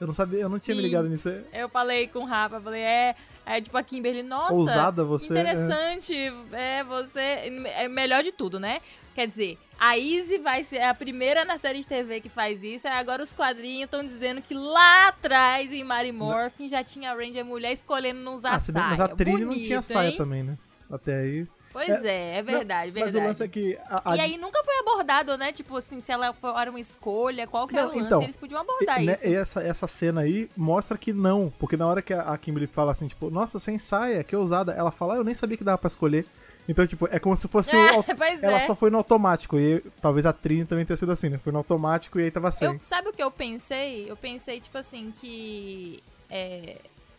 [0.00, 0.64] Eu não sabia, eu não Sim.
[0.64, 1.28] tinha me ligado nisso.
[1.52, 5.26] Eu falei com o Rafa, falei, é, é tipo a Kimberly, nossa, Ousada você.
[5.26, 5.40] É.
[5.40, 6.14] Interessante,
[6.52, 6.78] é.
[6.78, 8.80] é você, é melhor de tudo, né?
[9.12, 12.86] Quer dizer, a Izzy vai ser a primeira na série de TV que faz isso,
[12.86, 17.14] e agora os quadrinhos estão dizendo que lá atrás, em Mary Morphin, já tinha a
[17.14, 18.88] Ranger mulher escolhendo não usar ah, saia.
[18.90, 20.56] Mas a Trini não tinha saia também, né?
[20.88, 21.48] Até aí...
[21.78, 23.00] Pois é, é, é verdade, não, verdade.
[23.00, 23.78] Mas o lance é que.
[23.88, 24.16] A, a...
[24.16, 25.52] E aí nunca foi abordado, né?
[25.52, 28.60] Tipo assim, se ela era uma escolha, qual que era o lance, então, eles podiam
[28.60, 29.26] abordar né, isso.
[29.26, 31.52] Essa, essa cena aí mostra que não.
[31.58, 34.90] Porque na hora que a Kimberly fala assim, tipo, nossa, sem saia, que ousada, ela
[34.90, 36.26] fala, ah, eu nem sabia que dava pra escolher.
[36.68, 38.04] Então, tipo, é como se fosse é, o.
[38.42, 38.66] ela é.
[38.66, 39.58] só foi no automático.
[39.58, 41.38] E talvez a Trini também tenha sido assim, né?
[41.38, 42.68] Foi no automático e aí tava sem.
[42.68, 44.10] Eu, sabe o que eu pensei?
[44.10, 46.02] Eu pensei, tipo assim, que.
[46.28, 46.76] É,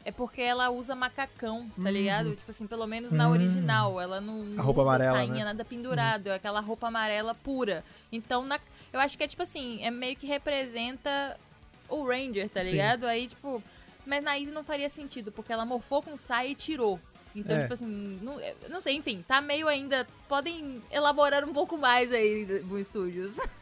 [0.09, 1.89] é porque ela usa macacão, tá uhum.
[1.89, 2.35] ligado?
[2.35, 3.33] Tipo assim, pelo menos na uhum.
[3.33, 4.01] original.
[4.01, 5.43] Ela não, não a roupa usa amarela, sainha, né?
[5.45, 6.27] nada pendurado.
[6.27, 6.33] Uhum.
[6.33, 7.83] É aquela roupa amarela pura.
[8.11, 8.59] Então, na,
[8.91, 11.37] eu acho que é tipo assim, é meio que representa
[11.87, 13.01] o Ranger, tá ligado?
[13.01, 13.07] Sim.
[13.07, 13.63] Aí, tipo.
[14.05, 16.99] Mas na Izzy não faria sentido, porque ela morfou com saia e tirou.
[17.35, 17.61] Então, é.
[17.61, 20.07] tipo assim, não, não sei, enfim, tá meio ainda.
[20.27, 23.37] Podem elaborar um pouco mais aí no Studios.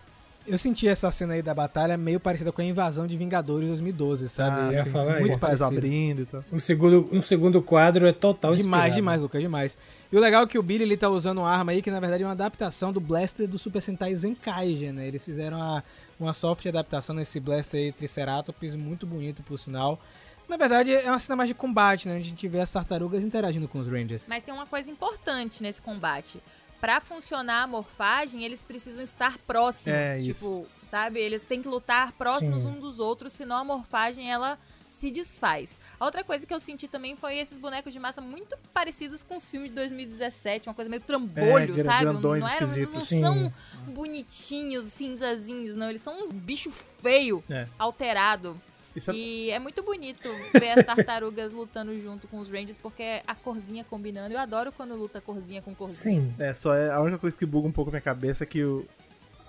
[0.47, 4.29] Eu senti essa cena aí da batalha meio parecida com a invasão de Vingadores 2012,
[4.29, 4.61] sabe?
[4.61, 5.39] Ah, ia assim, falar muito isso.
[5.39, 5.65] parecido.
[5.65, 6.43] abrindo e tal.
[6.51, 8.95] Um segundo, um segundo quadro é total Demais, inspirado.
[8.95, 9.77] demais, Lucas, demais.
[10.09, 11.99] E o legal é que o Billy ele tá usando uma arma aí que na
[11.99, 15.05] verdade é uma adaptação do Blaster do Super Sentai Zenkaigen, né?
[15.07, 15.83] Eles fizeram uma,
[16.17, 19.99] uma soft adaptação nesse Blaster aí Triceratops, muito bonito por sinal.
[20.47, 22.15] Na verdade, é uma cena mais de combate, né?
[22.15, 24.23] A gente vê as tartarugas interagindo com os Rangers.
[24.29, 26.41] Mas tem uma coisa importante nesse combate
[26.79, 29.97] para funcionar a morfagem, eles precisam estar próximos.
[29.97, 31.19] É, tipo, sabe?
[31.19, 32.69] Eles têm que lutar próximos Sim.
[32.69, 34.57] um dos outros, senão a morfagem ela
[34.89, 35.77] se desfaz.
[35.99, 39.37] A outra coisa que eu senti também foi esses bonecos de massa muito parecidos com
[39.37, 42.05] os filmes de 2017, uma coisa meio trambolho, é, sabe?
[42.05, 43.53] Não, era, não são
[43.87, 45.89] bonitinhos, cinzazinhos, não.
[45.89, 47.67] Eles são uns bicho feio, é.
[47.77, 48.59] alterado.
[49.07, 49.13] É...
[49.13, 53.35] E é muito bonito ver as tartarugas lutando junto com os Rangers, porque é a
[53.35, 54.33] corzinha combinando.
[54.33, 56.21] Eu adoro quando luta corzinha com corzinha.
[56.21, 56.33] Sim.
[56.39, 58.85] É, só é a única coisa que buga um pouco minha cabeça é que o,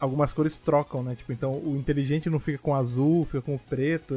[0.00, 1.14] algumas cores trocam, né?
[1.14, 4.14] Tipo, então o inteligente não fica com azul, fica com preto,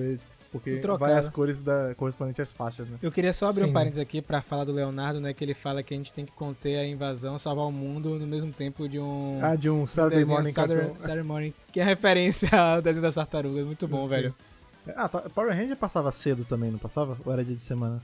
[0.51, 2.97] porque vai as cores da correspondente às faixas, né?
[3.01, 3.69] Eu queria só abrir Sim.
[3.69, 5.33] um parênteses aqui para falar do Leonardo, né?
[5.33, 8.27] Que ele fala que a gente tem que conter a invasão, salvar o mundo no
[8.27, 9.39] mesmo tempo de um.
[9.41, 13.65] Ah, de um Saturday Morning Saturday, Saturday Morning, que é referência ao desenho das tartarugas.
[13.65, 14.09] Muito bom, Sim.
[14.09, 14.35] velho.
[14.95, 17.17] Ah, tá, Power Ranger passava cedo também, não passava?
[17.25, 18.01] Ou era dia de semana?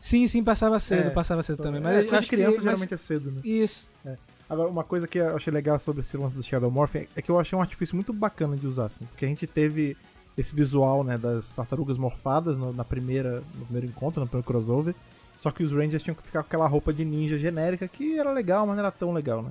[0.00, 1.80] Sim, sim, passava cedo, é, passava cedo também.
[1.80, 3.00] Mas é, acho criança que, geralmente mas...
[3.00, 3.40] é cedo, né?
[3.44, 3.86] Isso.
[4.04, 4.16] É.
[4.48, 7.30] Agora, uma coisa que eu achei legal sobre esse lance do Shadow Morph é que
[7.30, 9.04] eu achei um artifício muito bacana de usar, assim.
[9.06, 9.96] Porque a gente teve
[10.36, 14.94] esse visual, né, das tartarugas morfadas no, na primeira, no primeiro encontro, no primeiro crossover.
[15.36, 18.32] Só que os Rangers tinham que ficar com aquela roupa de ninja genérica que era
[18.32, 19.50] legal, mas não era tão legal, né?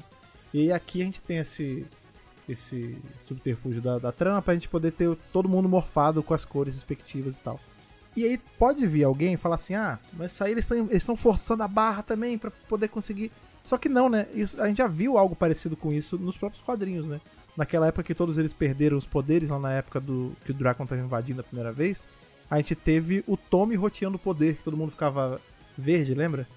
[0.53, 1.85] E aqui a gente tem esse,
[2.47, 6.75] esse subterfúgio da, da trama pra gente poder ter todo mundo morfado com as cores
[6.75, 7.59] respectivas e tal.
[8.15, 11.61] E aí pode vir alguém e falar assim: ah, mas isso aí eles estão forçando
[11.63, 13.31] a barra também para poder conseguir.
[13.63, 14.25] Só que não, né?
[14.33, 17.19] Isso, a gente já viu algo parecido com isso nos próprios quadrinhos, né?
[17.55, 20.85] Naquela época que todos eles perderam os poderes, lá na época do que o Drácula
[20.85, 22.07] estava invadindo a primeira vez,
[22.49, 25.41] a gente teve o Tommy roteando o poder, que todo mundo ficava
[25.77, 26.47] verde, lembra?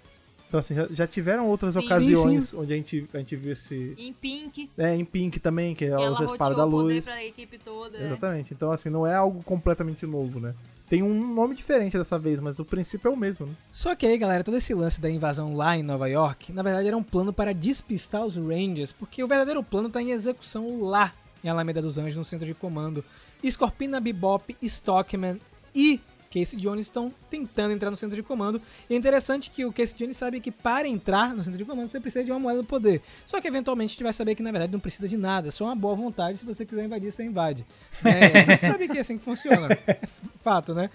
[0.50, 1.78] Então, assim, já, já tiveram outras Sim.
[1.86, 3.94] ocasiões onde a gente, a gente viu esse.
[3.96, 7.04] Em Pink, É, em Pink também, que é ela a espada roteou da luz.
[7.04, 7.96] pra equipe toda.
[7.96, 8.06] né?
[8.08, 8.52] Exatamente.
[8.52, 10.52] Então, assim, não é algo completamente novo, né?
[10.88, 13.52] Tem um nome diferente dessa vez, mas o princípio é o mesmo, né?
[13.70, 16.88] Só que aí, galera, todo esse lance da invasão lá em Nova York, na verdade
[16.88, 21.14] era um plano para despistar os Rangers, porque o verdadeiro plano tá em execução lá
[21.44, 23.04] em Alameda dos Anjos, no centro de comando.
[23.48, 25.38] Scorpina, Bebop, Stockman
[25.72, 26.00] e
[26.32, 28.62] Casey Jones estão tentando entrar no centro de comando.
[28.88, 31.90] E é interessante que o Casey Jones sabe que para entrar no centro de comando
[31.90, 33.02] você precisa de uma moeda do poder.
[33.26, 35.50] Só que eventualmente a gente vai saber que na verdade não precisa de nada, é
[35.50, 36.38] só uma boa vontade.
[36.38, 37.66] Se você quiser invadir, você invade.
[38.04, 39.76] É, a gente sabe que é assim que funciona.
[39.88, 39.98] É
[40.40, 40.88] fato, né?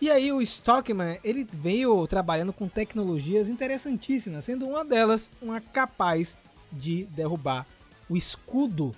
[0.00, 6.34] E aí o Stockman, ele veio trabalhando com tecnologias interessantíssimas, sendo uma delas uma capaz
[6.72, 7.64] de derrubar
[8.08, 8.92] o escudo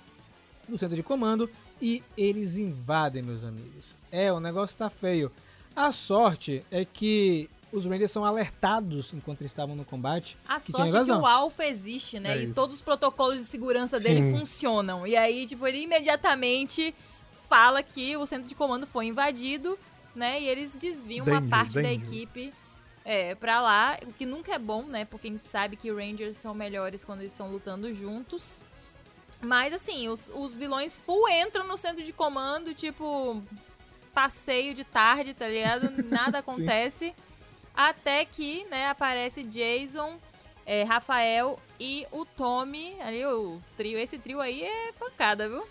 [0.67, 1.47] do centro de comando
[1.79, 3.95] e eles invadem, meus amigos.
[4.11, 5.31] É, o negócio tá feio.
[5.75, 10.37] A sorte é que os Rangers são alertados enquanto eles estavam no combate.
[10.47, 12.37] A que sorte é que o Alpha existe, né?
[12.37, 12.53] É e isso.
[12.53, 14.03] todos os protocolos de segurança Sim.
[14.15, 15.07] dele funcionam.
[15.07, 16.93] E aí, tipo, ele imediatamente
[17.49, 19.77] fala que o centro de comando foi invadido,
[20.15, 20.39] né?
[20.39, 22.53] E eles desviam uma Danger, parte da equipe
[23.05, 25.05] é, pra lá, o que nunca é bom, né?
[25.05, 28.61] Porque a gente sabe que Rangers são melhores quando eles estão lutando juntos.
[29.41, 33.43] Mas assim, os, os vilões full entram no centro de comando, tipo,
[34.13, 35.89] passeio de tarde, tá ligado?
[36.09, 37.13] Nada acontece.
[37.75, 40.17] Até que, né, aparece Jason,
[40.65, 42.95] é, Rafael e o Tommy.
[43.01, 43.97] Ali o trio.
[43.97, 45.65] Esse trio aí é pancada, viu?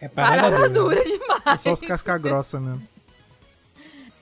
[0.00, 0.96] É parada Parada dura.
[0.96, 1.42] dura demais.
[1.46, 2.86] É só os casca grossa mesmo.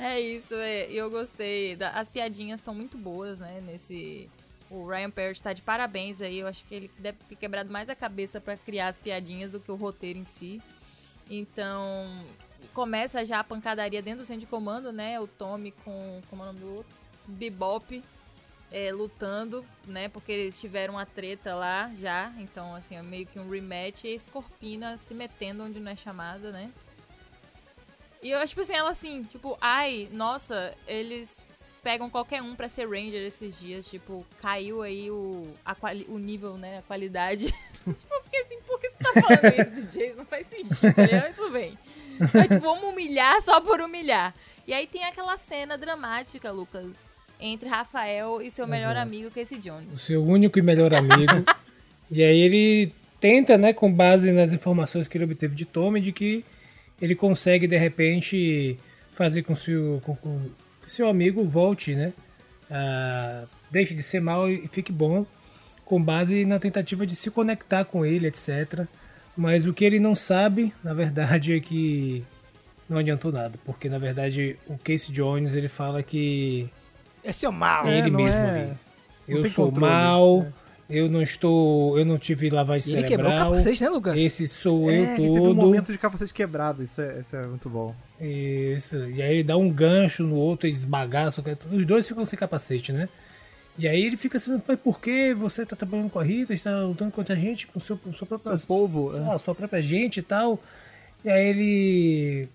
[0.00, 0.88] É isso, é.
[0.88, 1.74] E eu gostei.
[1.74, 3.60] da- as piadinhas estão muito boas, né?
[3.66, 4.30] Nesse.
[4.70, 6.38] O Ryan Parrott tá de parabéns aí.
[6.38, 9.58] Eu acho que ele deve ter quebrado mais a cabeça pra criar as piadinhas do
[9.58, 10.62] que o roteiro em si.
[11.28, 12.06] Então.
[12.74, 15.18] Começa já a pancadaria dentro do centro de comando, né?
[15.18, 16.20] O Tommy com.
[16.28, 16.96] Como é o nome do outro?
[17.26, 18.02] Bebop.
[18.70, 20.08] é, lutando, né?
[20.08, 22.32] Porque eles tiveram uma treta lá já.
[22.38, 24.04] Então, assim, é meio que um rematch.
[24.04, 26.70] E a Scorpina se metendo onde não é chamada, né?
[28.22, 31.46] E eu acho, tipo assim, ela assim, tipo, ai, nossa, eles
[31.84, 36.18] pegam qualquer um pra ser Ranger esses dias, tipo, caiu aí o, a quali o
[36.18, 37.46] nível, né, a qualidade.
[37.72, 40.16] tipo, eu fiquei assim, por que você tá falando isso do Jason?
[40.16, 40.94] Não faz sentido?
[40.96, 41.78] Mas tudo bem.
[42.18, 44.34] Tipo, vamos humilhar só por humilhar.
[44.66, 49.88] E aí tem aquela cena dramática, Lucas, entre Rafael e seu melhor amigo, Casey Jones.
[49.94, 51.32] o seu único e melhor amigo.
[52.10, 56.12] e aí ele tenta, né, com base nas informações que ele obteve de Tommy, de
[56.12, 56.44] que
[57.00, 58.78] ele consegue, de repente,
[59.12, 60.50] fazer com, seu, com, com
[60.82, 62.12] que seu amigo volte, né?
[62.70, 65.24] a- deixe de ser mal e fique bom,
[65.84, 68.86] com base na tentativa de se conectar com ele, etc.
[69.40, 72.24] Mas o que ele não sabe, na verdade, é que
[72.88, 76.68] não adiantou nada, porque na verdade o Casey Jones ele fala que
[77.22, 77.86] É seu mal.
[77.86, 78.72] É, ele não mesmo é- ali.
[79.28, 80.52] Eu sou controle, mal, né?
[80.90, 83.52] eu não estou, eu não tive lavagem E ele quebrou o cerebral.
[83.52, 84.16] capacete, né, Lucas?
[84.18, 85.54] Esse sou É, eu que teve um todo.
[85.54, 87.94] momento de capacete quebrado, isso é, isso é muito bom.
[88.20, 88.96] Isso.
[89.10, 91.44] E aí ele dá um gancho no outro, esbagaça.
[91.70, 93.08] Os dois ficam sem capacete, né?
[93.78, 96.82] E aí ele fica assim, mas por que você tá trabalhando com a Rita, está
[96.82, 99.24] lutando contra a gente, com o seu, com sua própria Seu povo, sei é.
[99.24, 100.58] lá, sua própria gente e tal.
[101.24, 102.48] E aí ele.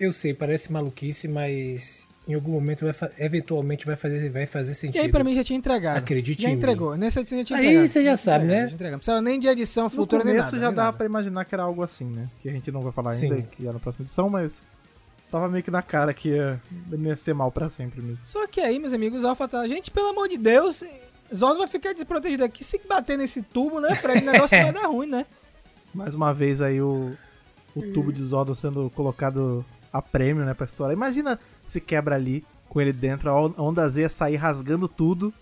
[0.00, 4.74] Eu sei, parece maluquice, mas em algum momento vai eventualmente vai fazer, vai fazer E
[4.74, 5.02] sentido.
[5.02, 5.98] aí pra mim já tinha entregado.
[5.98, 6.58] Acredite já em mim.
[6.58, 6.96] entregou.
[6.96, 7.88] Nessa edição já tinha Aí entregado.
[7.88, 8.68] você já Já sabe, né?
[8.68, 8.90] já.
[8.90, 10.58] Não precisava nem de edição futura nem começo nada.
[10.64, 12.28] já nem dava pra imaginar que era algo assim, né?
[12.42, 13.30] Que a gente não vai falar Sim.
[13.32, 14.62] ainda, que é na próxima edição, mas
[15.34, 16.60] tava meio que na cara que ia,
[16.92, 18.18] ia ser mal pra sempre mesmo.
[18.24, 19.66] Só que aí, meus amigos, o Alpha tá...
[19.66, 20.82] Gente, pelo amor de Deus,
[21.34, 22.62] Zod vai ficar desprotegido aqui.
[22.62, 24.22] Se bater nesse tubo, né, Fred?
[24.22, 25.26] O negócio vai dar ruim, né?
[25.92, 27.16] Mais uma vez aí o,
[27.74, 30.92] o tubo de Zordon sendo colocado a prêmio, né, pra história.
[30.92, 34.86] Imagina se quebra ali, com ele dentro, a on- a onda Z ia sair rasgando
[34.88, 35.34] tudo.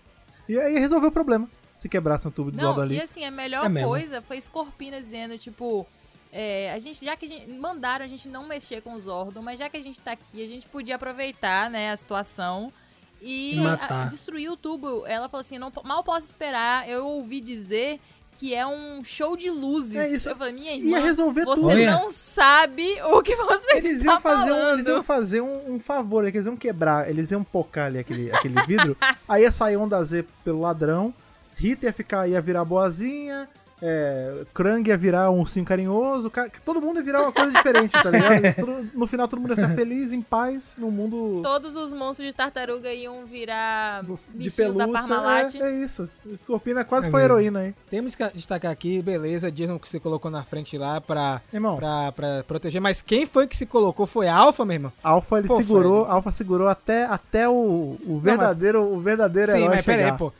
[0.49, 1.47] E aí resolveu o problema.
[1.77, 2.95] Se quebrasse um tubo de Zordon Não, ali.
[2.95, 3.89] e assim, a melhor É mesmo.
[3.89, 5.85] coisa foi Scorpina dizendo, tipo,
[6.35, 9.41] é, a gente, já que a gente mandaram a gente não mexer com os Zordon,
[9.43, 12.73] mas já que a gente tá aqui, a gente podia aproveitar, né, a situação
[13.21, 13.57] e
[13.89, 15.05] a- destruir o tubo.
[15.05, 17.99] Ela falou assim, não, mal posso esperar, eu ouvi dizer
[18.35, 19.95] que é um show de luzes.
[19.95, 20.27] É isso.
[20.27, 21.85] Eu falei, minha Ia irmã, resolver você tudo.
[21.85, 24.73] Não sabe o que você Eles está iam fazer, um, falando.
[24.73, 28.59] eles iam fazer um, um favor, eles iam quebrar, eles iam pocar ali aquele, aquele
[28.63, 28.97] vidro,
[29.29, 31.13] aí ia sair onda Z pelo ladrão,
[31.55, 33.47] Rita ia ficar, ia virar boazinha,
[33.81, 37.91] é, Krang ia virar um ursinho carinhoso, ca- todo mundo ia virar uma coisa diferente,
[37.91, 38.55] tá ligado?
[38.55, 42.27] Todo- no final todo mundo ia ficar feliz, em paz, no mundo Todos os monstros
[42.29, 45.07] de tartaruga iam virar de bichinhos da pelúcia.
[45.07, 45.55] Parmalat.
[45.55, 46.09] É, é isso.
[46.37, 47.33] Scorpina quase É foi mesmo.
[47.35, 47.75] heroína aí.
[47.89, 52.11] Temos que destacar aqui, beleza, Jason que você colocou na frente lá pra, Irmão, pra,
[52.11, 52.81] pra proteger.
[52.81, 54.05] Mas quem foi que se colocou?
[54.05, 54.91] Foi a Alpha, meu irmão?
[55.03, 56.05] Alpha ele Pô, segurou.
[56.05, 60.11] Alpha segurou até, até o, o verdadeiro, o verdadeiro Sim, herói mas pera chegar.
[60.13, 60.31] aí, pô.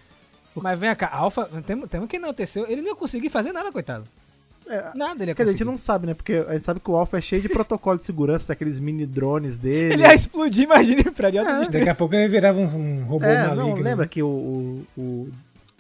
[0.56, 2.64] Mas vem cá, Alpha, temos, temos que enaltecer.
[2.70, 4.06] Ele não ia conseguir fazer nada, coitado.
[4.66, 6.14] É, Nada ele ia Quer dizer, a gente não sabe, né?
[6.14, 9.06] Porque a gente sabe que o Alpha é cheio de protocolo de segurança, daqueles mini
[9.06, 9.96] drones dele.
[9.96, 11.70] Ele ia explodir, imagina, pra de alta É.
[11.70, 13.76] Daqui a pouco ele virava um, um robô É, maligno.
[13.76, 15.32] não, lembra que o, o, o,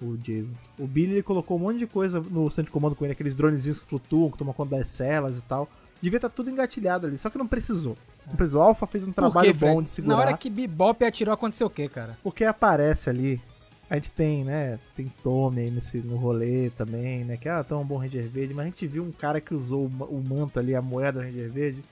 [0.01, 3.05] o Jason, o Billy ele colocou um monte de coisa no centro de comando com
[3.05, 5.69] ele, aqueles dronezinhos que flutuam, que tomam conta das celas e tal.
[6.01, 7.95] Devia estar tudo engatilhado ali, só que não precisou.
[8.27, 8.61] Não precisou.
[8.61, 10.15] O Alpha fez um trabalho quê, bom de segurar.
[10.15, 12.17] Na hora que Bebop atirou, aconteceu o quê, cara?
[12.21, 13.39] Porque aparece ali.
[13.89, 14.79] A gente tem, né?
[14.95, 17.37] Tem Tommy aí nesse, no rolê também, né?
[17.37, 19.85] Que ah, tão um bom Ranger Verde, mas a gente viu um cara que usou
[19.85, 21.83] o, o manto ali, a moeda do Ranger Verde,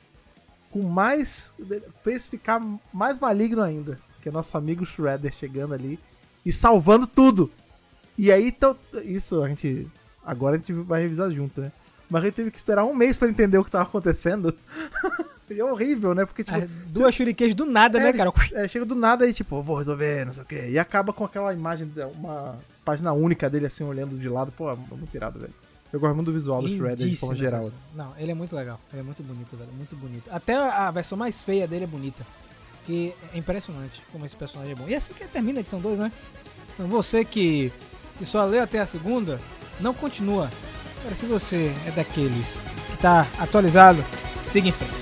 [0.72, 1.54] com mais.
[2.04, 2.62] fez ficar
[2.94, 4.00] mais maligno ainda.
[4.22, 6.00] Que é nosso amigo Shredder chegando ali
[6.46, 7.52] e salvando tudo.
[8.18, 9.88] E aí, então, isso a gente.
[10.24, 11.72] Agora a gente vai revisar junto, né?
[12.12, 14.54] Mas a gente teve que esperar um mês pra entender o que tava acontecendo.
[15.50, 16.26] e é horrível, né?
[16.26, 18.32] Porque, tipo, As duas shurikens do nada, é, né, ele- cara?
[18.54, 20.68] é, chega do nada e tipo, vou resolver, não sei o quê.
[20.70, 24.52] E acaba com aquela imagem, uma página única dele assim, olhando de lado.
[24.52, 25.54] Pô, é muito irado, velho.
[25.94, 27.62] Eu gosto muito do visual do Shredder de forma geral.
[27.62, 27.80] essa- assim.
[27.96, 28.80] Não, ele é muito legal.
[28.92, 29.72] Ele é muito bonito, velho.
[29.74, 30.24] Muito bonito.
[30.32, 32.26] Até a versão mais feia dele é bonita.
[32.86, 34.86] Que é impressionante como esse personagem é bom.
[34.88, 36.12] E assim que termina a edição 2, né?
[36.74, 37.72] Então você que,
[38.18, 39.40] que só leu até a segunda,
[39.80, 40.50] não continua.
[41.02, 42.56] Agora, se você é daqueles
[42.92, 44.06] que tá atualizado,
[44.46, 45.02] siga em frente.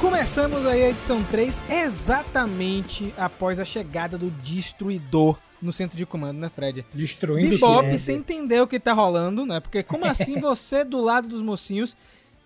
[0.00, 6.38] Começamos aí a edição 3 exatamente após a chegada do Destruidor no centro de comando,
[6.38, 6.86] né, Fred?
[6.94, 7.98] Destruindo Bebop, tudo.
[7.98, 9.58] sem entender o que tá rolando, né?
[9.58, 11.96] Porque como assim você do lado dos mocinhos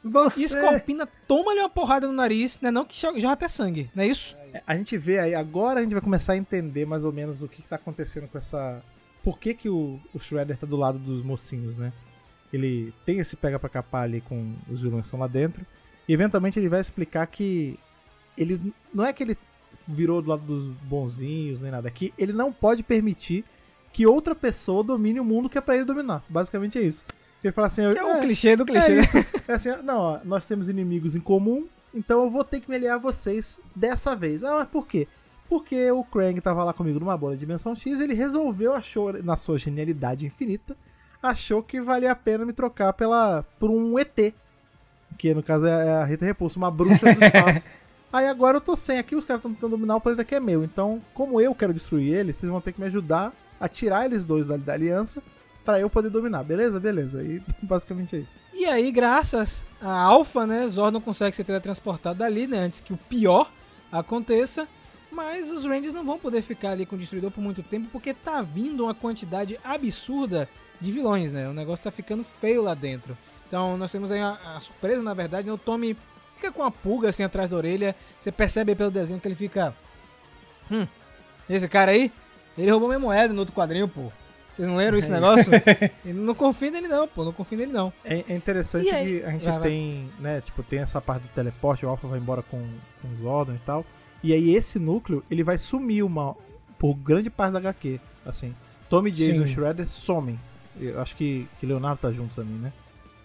[0.02, 0.44] Você...
[0.44, 2.70] e Scorpina toma-lhe uma porrada no nariz, né?
[2.70, 4.36] Não que jorra até sangue, não é isso?
[4.52, 7.42] É, A gente vê aí, agora a gente vai começar a entender mais ou menos
[7.42, 8.82] o que, que tá acontecendo com essa.
[9.22, 11.92] Por que, que o, o Shredder tá do lado dos mocinhos, né?
[12.52, 15.66] Ele tem esse pega pra capar ali com os vilões que estão lá dentro.
[16.08, 17.78] E eventualmente ele vai explicar que
[18.36, 19.36] ele não é que ele
[19.86, 23.44] virou do lado dos bonzinhos nem nada, é que ele não pode permitir
[23.92, 26.24] que outra pessoa domine o mundo que é pra ele dominar.
[26.28, 27.04] Basicamente é isso.
[27.42, 29.16] Ele fala assim, Que é o "É, clichê do clichê, é isso.
[29.46, 32.76] É assim, não, ó, nós temos inimigos em comum, então eu vou ter que me
[32.76, 34.42] aliar a vocês dessa vez.
[34.42, 35.06] Ah, mas por quê?
[35.48, 39.36] Porque o Krang tava lá comigo numa bola de dimensão X, ele resolveu, achou, na
[39.36, 40.76] sua genialidade infinita,
[41.22, 44.34] achou que valia a pena me trocar pela, por um ET.
[45.16, 47.66] Que no caso é a Rita Repulso, uma bruxa do espaço.
[48.12, 50.40] Aí agora eu tô sem aqui, os caras estão tentando dominar o planeta que é
[50.40, 50.64] meu.
[50.64, 54.24] Então, como eu quero destruir eles, vocês vão ter que me ajudar a tirar eles
[54.24, 55.22] dois da, da aliança
[55.68, 56.42] pra eu poder dominar.
[56.42, 56.80] Beleza?
[56.80, 57.22] Beleza.
[57.22, 58.30] E basicamente é isso.
[58.54, 62.96] E aí, graças a Alpha, né, Zordon consegue ser teletransportado dali, né, antes que o
[62.96, 63.50] pior
[63.92, 64.66] aconteça.
[65.12, 68.14] Mas os Rangers não vão poder ficar ali com o Destruidor por muito tempo, porque
[68.14, 70.48] tá vindo uma quantidade absurda
[70.80, 71.48] de vilões, né?
[71.48, 73.16] O negócio tá ficando feio lá dentro.
[73.46, 75.52] Então nós temos aí a, a surpresa, na verdade, né?
[75.52, 75.96] O Tommy
[76.36, 77.94] fica com a pulga assim atrás da orelha.
[78.18, 79.74] Você percebe pelo desenho que ele fica.
[80.70, 80.86] Hum,
[81.48, 82.12] esse cara aí,
[82.56, 84.12] ele roubou minha moeda no outro quadrinho, pô.
[84.58, 85.44] Vocês não leram esse negócio?
[86.04, 87.24] Não confia nele não, pô.
[87.24, 87.92] Não confia nele não.
[88.04, 89.62] É, é interessante E que a gente Vai, vai.
[89.70, 92.58] tem, né, tipo, tem essa parte do teleporte, o Alpha vai embora com,
[93.00, 93.86] com o Zordon e tal.
[94.20, 96.34] E aí esse núcleo, ele vai sumir uma
[96.76, 98.52] por grande parte da HQ, assim.
[98.90, 99.54] Tommy Jason e Sim.
[99.54, 100.40] Shredder somem.
[100.80, 102.72] Eu acho que, que Leonardo tá junto também, né?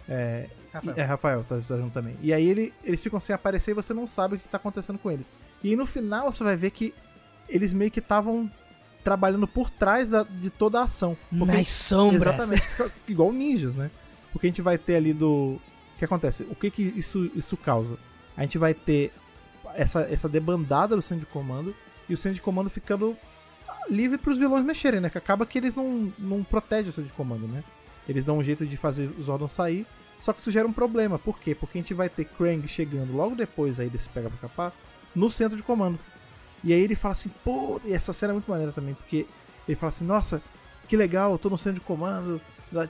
[0.08, 0.96] É, Rafael.
[0.96, 2.16] e- é, Rafael tá, tá junto também.
[2.22, 5.00] E aí ele, eles ficam sem aparecer e você não sabe o que tá acontecendo
[5.00, 5.28] com eles.
[5.64, 6.94] E aí no final você vai ver que
[7.50, 8.48] eles meio que estavam
[9.04, 11.18] trabalhando por trás da- de toda a ação.
[11.30, 12.22] Porque Nas sombras.
[12.34, 12.68] Exatamente,
[13.08, 13.92] igual ninjas, né?
[14.32, 15.60] Porque a gente vai ter ali do.
[15.96, 16.44] O que acontece?
[16.50, 17.98] O que, que isso, isso causa?
[18.36, 19.12] A gente vai ter
[19.76, 21.76] essa, essa debandada do centro de comando
[22.10, 23.16] e o centro de comando ficando
[23.90, 25.10] livre para os vilões mexerem, né?
[25.10, 27.64] Que acaba que eles não, não protegem o centro de comando, né?
[28.08, 29.86] Eles dão um jeito de fazer os Zordon sair.
[30.20, 31.20] Só que isso gera um problema.
[31.20, 31.54] Por quê?
[31.54, 34.74] Porque a gente vai ter Krang chegando logo depois aí desse pega pra capar
[35.14, 36.00] no centro de comando.
[36.64, 39.26] E aí ele fala assim, pô, e essa cena é muito maneira também, porque
[39.68, 40.42] ele fala assim, nossa,
[40.88, 42.40] que legal, eu tô no centro de comando.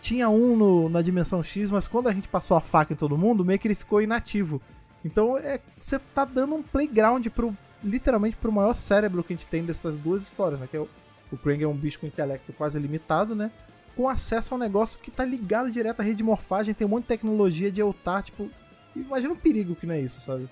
[0.02, 3.18] Tinha um no- na dimensão X, mas quando a gente passou a faca em todo
[3.18, 4.62] mundo, meio que ele ficou inativo.
[5.04, 9.48] Então é, você tá dando um playground pro, literalmente pro maior cérebro que a gente
[9.48, 10.68] tem dessas duas histórias, né?
[10.72, 10.88] Que é o,
[11.32, 13.52] o Krang é um bicho com intelecto quase limitado, né?
[13.96, 16.90] Com acesso a um negócio que tá ligado direto à rede de morfagem, tem um
[16.92, 18.50] monte de tecnologia de Eltar, tipo.
[18.96, 20.48] Imagina um perigo que não é isso, sabe?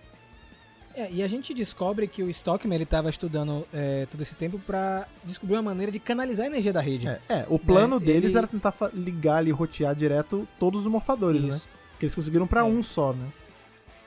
[0.96, 4.60] É, e a gente descobre que o Stockman ele tava estudando é, todo esse tempo
[4.60, 7.08] pra descobrir uma maneira de canalizar a energia da rede.
[7.08, 10.92] É, é, o plano Né, deles ele- era tentar ligar ali, rotear direto todos os
[10.92, 11.56] morfadores, né?
[11.56, 11.68] Isso.
[11.98, 12.64] Que eles conseguiram pra É.
[12.64, 13.28] um só, né?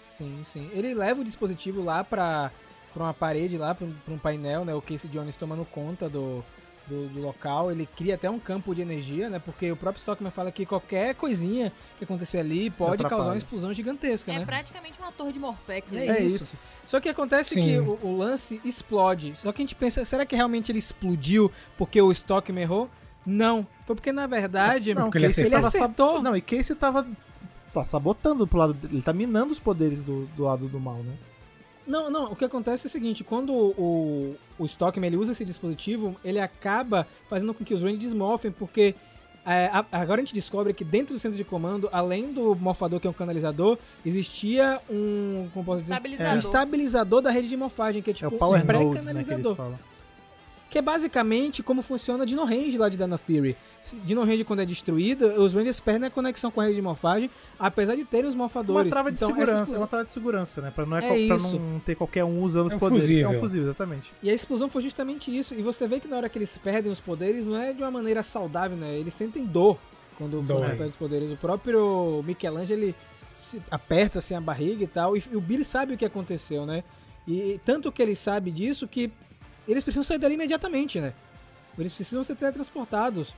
[0.08, 0.70] Sim, sim.
[0.72, 2.50] Ele leva o dispositivo lá pra,
[2.92, 4.74] pra uma parede, lá pra um, um painel, né?
[4.74, 6.44] O Casey Jones tomando conta do,
[6.86, 9.40] do, do local, ele cria até um campo de energia, né?
[9.40, 13.08] Porque o próprio Stockman fala que qualquer coisinha que acontecer ali pode Atrapalha.
[13.16, 14.44] causar uma explosão gigantesca, É né?
[14.44, 15.92] praticamente uma torre de Morphex.
[15.92, 16.08] É, aí.
[16.08, 16.36] É isso.
[16.36, 16.56] isso.
[16.86, 17.62] Só que acontece Sim.
[17.62, 19.34] que o, o lance explode.
[19.36, 22.90] Só que a gente pensa, será que realmente ele explodiu porque o Stockman errou?
[23.24, 23.66] Não.
[23.86, 26.22] Foi porque, na verdade, Não, porque ele Casey ele tava acertou.
[26.22, 27.06] Não, e Casey tava
[27.72, 28.96] tá sabotando pro lado dele.
[28.96, 31.14] Ele tá minando os poderes do, do lado do mal, né?
[31.86, 35.44] Não, não, o que acontece é o seguinte, quando o, o Stockman ele usa esse
[35.44, 38.94] dispositivo, ele acaba fazendo com que os Rangers desmorfem, porque
[39.46, 42.98] é, a- agora a gente descobre que dentro do centro de comando, além do morfador
[43.00, 46.34] que é um canalizador, existia um, como posso dizer, Estabilizador.
[46.34, 49.12] um estabilizador da rede de morfagem, que é É tipo o Power um Node, né,
[50.74, 53.56] que é basicamente como funciona Dino Range lá de Dino Fury.
[54.04, 57.30] Dino Range, quando é destruída, os Rangers perdem a conexão com a rede de morfagem,
[57.56, 58.82] apesar de terem os É morfadores.
[58.82, 60.72] uma trava de Então, segurança, é uma trava de segurança, né?
[60.74, 63.04] Pra não, é É pra não ter qualquer um usando É os um poderes.
[63.04, 63.30] É fusível.
[63.30, 64.12] um fusível, exatamente.
[64.20, 65.54] E a explosão foi justamente isso.
[65.54, 67.90] E você vê que na hora que eles perdem os poderes, não é de uma
[67.92, 68.98] maneira saudável, né?
[68.98, 69.78] Eles sentem dor
[70.18, 71.30] quando quando perdem os poderes.
[71.30, 72.96] O próprio Michelangelo, ele
[73.70, 75.16] aperta assim a barriga e tal.
[75.16, 76.82] E, o Billy sabe o que aconteceu, né?
[77.28, 79.12] E tanto que ele sabe disso que
[79.68, 81.12] eles precisam sair dali imediatamente, né?
[81.78, 83.34] Eles precisam ser teletransportados.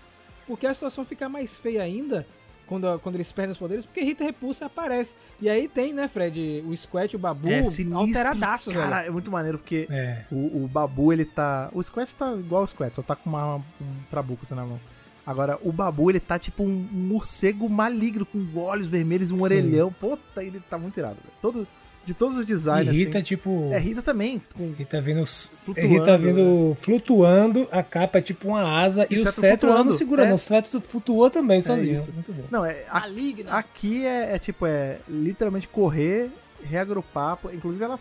[0.47, 2.25] Porque a situação fica mais feia ainda
[2.69, 5.15] quando, quando eles perdem os poderes, porque Rita Repulsa aparece.
[5.41, 7.99] E aí tem, né, Fred, o Squat e o Babu é sinistro.
[7.99, 8.89] alteradaços, velho.
[8.89, 10.25] Cara, é muito maneiro porque É.
[10.31, 11.69] o, o Babu, ele tá.
[11.73, 13.63] O Squat tá igual o Squat, só tá com uma, um
[14.09, 14.81] trabuco assim na mão.
[15.27, 19.43] Agora, o Babu, ele tá tipo um, morcego maligno, com olhos vermelhos, um Sim.
[19.43, 19.93] orelhão.
[19.93, 21.17] Puta, ele tá muito irado.
[21.17, 21.33] velho.
[21.43, 21.67] Todo,
[22.07, 22.89] de todos os E designs.
[22.91, 23.25] Rita, assim.
[23.25, 23.69] tipo.
[23.73, 24.41] É, Rita também.
[24.57, 25.27] Com, Rita vindo.
[25.27, 29.93] Flutuando, Rita vindo flutuando, a capa é tipo uma asa E e, o cetro ando
[29.93, 30.31] segurando.
[30.31, 30.35] é.
[30.35, 31.97] O cetro flutuou também sozinho.
[31.97, 32.11] isso.
[32.13, 32.45] Muito bom.
[32.51, 32.85] não, é.
[32.89, 33.51] a- Maligna.
[33.53, 36.31] aqui é, é tipo, é literalmente correr,
[36.63, 37.39] reagrupar.
[37.53, 37.99] Inclusive, ela,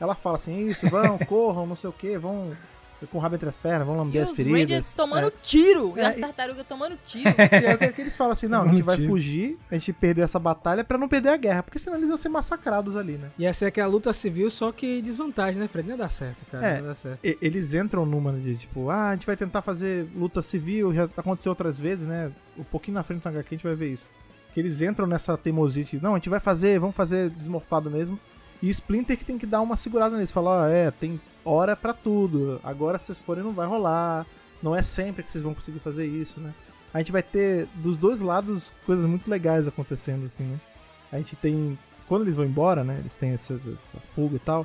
[0.00, 2.52] ela fala assim: isso, vão, corram, não sei o que, vão
[3.06, 4.60] com o rabo entre as pernas, vão E lamber as os feridas.
[4.60, 5.32] Rangers tomando É.
[5.42, 5.94] tiro.
[5.96, 7.28] E É, as e- tartarugas tomando tiro.
[7.30, 8.46] E aí, o que, que eles falam assim?
[8.46, 11.62] Não, a gente vai fugir, a gente perdeu essa batalha pra não perder a guerra,
[11.62, 13.30] porque senão eles iam ser massacrados ali, né?
[13.38, 15.88] E essa é aquela luta civil, só que desvantagem, né, Fred?
[15.88, 16.66] Não ia dar certo, cara.
[16.66, 16.70] É.
[16.74, 17.18] Não ia dar certo.
[17.24, 21.04] E- Eles entram numa de tipo, ah, a gente vai tentar fazer luta civil, já
[21.16, 22.30] aconteceu outras vezes, né?
[22.58, 24.06] Um pouquinho na frente do HQ a gente vai ver isso.
[24.52, 28.18] Que eles entram nessa teimosite, não, a gente vai fazer, vamos fazer desmorfado mesmo.
[28.62, 31.92] E Splinter que tem que dar uma segurada neles, falar, ó, é, tem hora pra
[31.92, 34.26] tudo, agora se vocês forem não vai rolar,
[34.62, 36.52] não é sempre que vocês vão conseguir fazer isso, né?
[36.92, 40.60] A gente vai ter dos dois lados coisas muito legais acontecendo, assim, né?
[41.12, 41.78] A gente tem,
[42.08, 44.64] quando eles vão embora, né, eles têm essa, essa fuga e tal,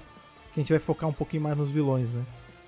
[0.54, 2.24] que a gente vai focar um pouquinho mais nos vilões, né?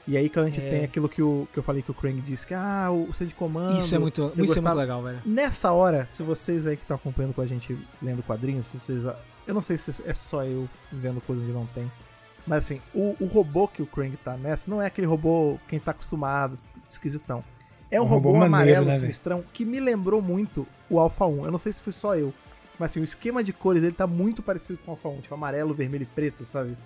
[0.07, 0.69] E aí quando a gente É.
[0.69, 3.27] tem aquilo que, o, que eu falei que o Krang disse, que ah, o centro
[3.27, 3.77] de comando...
[3.77, 5.19] Isso é muito, isso é muito legal, velho.
[5.25, 9.03] Nessa hora, se vocês aí que estão acompanhando com a gente lendo quadrinhos, se vocês.
[9.45, 11.91] Eu não sei se é só eu vendo coisa onde não tem.
[12.47, 15.79] Mas assim, o, o robô que o Krang tá nessa não é aquele robô quem
[15.79, 16.57] tá acostumado,
[16.89, 17.43] esquisitão.
[17.91, 21.25] É um, Um robô, robô maneiro, amarelo, né, sinistrão, que me lembrou muito o Alpha
[21.25, 21.45] 1.
[21.45, 22.33] Eu não sei se foi só eu.
[22.79, 25.21] Mas assim, o esquema de cores dele tá muito parecido com o Alpha 1.
[25.21, 26.77] Tipo, amarelo, vermelho e preto, sabe?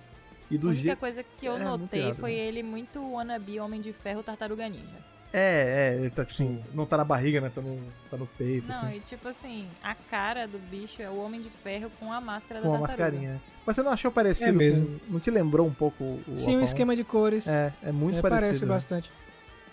[0.50, 0.98] E A do única jeito.
[0.98, 2.38] coisa que eu É, notei irado, foi né?
[2.38, 5.12] ele muito wannabe Homem de Ferro Tartaruga Ninja.
[5.32, 6.36] É, é, ele tá tipo.
[6.36, 6.62] Sim.
[6.74, 7.50] Não tá na barriga, né?
[7.54, 8.96] Tá no, tá no peito, Não, assim.
[8.96, 12.60] e tipo assim, a cara do bicho é o Homem de Ferro com a máscara
[12.60, 13.04] Com da a tartaruga.
[13.10, 13.42] mascarinha.
[13.66, 14.86] Mas você não achou parecido É mesmo.
[15.06, 15.12] com.
[15.14, 16.22] Não te lembrou um pouco o.
[16.34, 16.62] Sim, o 1?
[16.62, 17.46] esquema de cores.
[17.46, 18.46] É, é muito É, parecido.
[18.46, 18.74] Parece né?
[18.74, 19.12] bastante.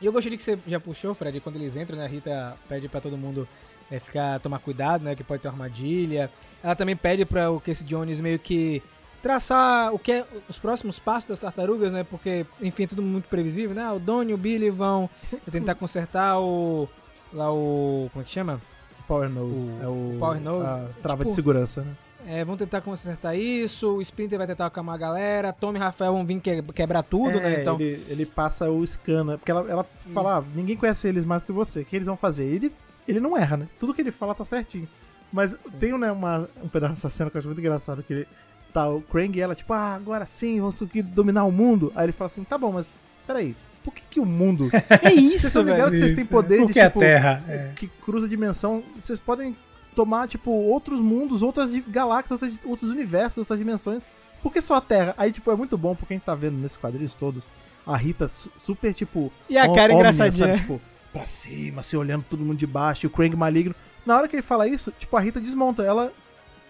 [0.01, 2.05] E eu gostaria que você já puxou, Fred, quando eles entram, né?
[2.05, 3.47] A Rita pede pra todo mundo
[3.91, 5.15] é, ficar, tomar cuidado, né?
[5.15, 6.29] Que pode ter uma armadilha.
[6.63, 8.81] Ela também pede pra o Casey Jones meio que
[9.21, 12.05] traçar o que é os próximos passos das tartarugas, né?
[12.09, 13.81] Porque, enfim, é tudo muito previsível, né?
[13.83, 15.09] Ah, O Donnie e o Billy vão
[15.51, 16.87] tentar consertar o.
[17.33, 18.09] Lá o.
[18.13, 18.61] Como é que chama?
[19.07, 19.53] Power Node.
[19.53, 20.15] O- é o.
[20.19, 20.65] Power Node.
[20.65, 21.91] A trava Tipo- de segurança, né?
[22.27, 26.13] É, vão tentar consertar isso, o Splinter vai tentar acalmar a galera, Tommy e Rafael
[26.13, 27.61] vão vir que- quebrar tudo, é, né?
[27.61, 27.79] Então.
[27.79, 29.37] ele, ele passa o scanner.
[29.37, 31.81] Porque ela, ela fala, ah, ninguém conhece eles mais que você.
[31.81, 32.43] O que eles vão fazer?
[32.45, 32.71] Ele,
[33.07, 33.67] ele não erra, né?
[33.79, 34.87] Tudo que ele fala tá certinho.
[35.31, 38.03] Mas tem né, uma, um pedaço dessa cena que eu acho muito engraçado.
[38.03, 38.27] Que ele,
[38.73, 41.91] tá o Krang e ela, tipo, ah, agora sim, vamos conseguir dominar o mundo.
[41.95, 43.55] Aí ele fala assim, tá bom, mas peraí.
[43.83, 44.69] Por que, que o mundo.
[45.01, 47.43] É Vocês isso, estão ligados que vocês têm poder de, Porque a tipo, Terra.
[47.47, 47.71] é.
[47.75, 49.55] que cruza dimensão, vocês podem
[50.03, 54.01] tomar, tipo, outros mundos, outras galáxias, outras- outros universos, outras dimensões.
[54.41, 55.13] Por que só a Terra?
[55.17, 57.43] Aí, tipo, é muito bom porque a gente tá vendo nesses quadrinhos todos
[57.85, 59.29] a Rita su- super, tipo.
[59.49, 60.47] E a cara ómnia, engraçadinha.
[60.47, 60.59] sabe?
[60.61, 60.79] Tipo,
[61.11, 63.75] pra cima, assim, olhando todo mundo de baixo, e o Krang maligno.
[64.05, 65.83] Na hora que ele fala isso, tipo, a Rita desmonta.
[65.83, 66.13] Ela.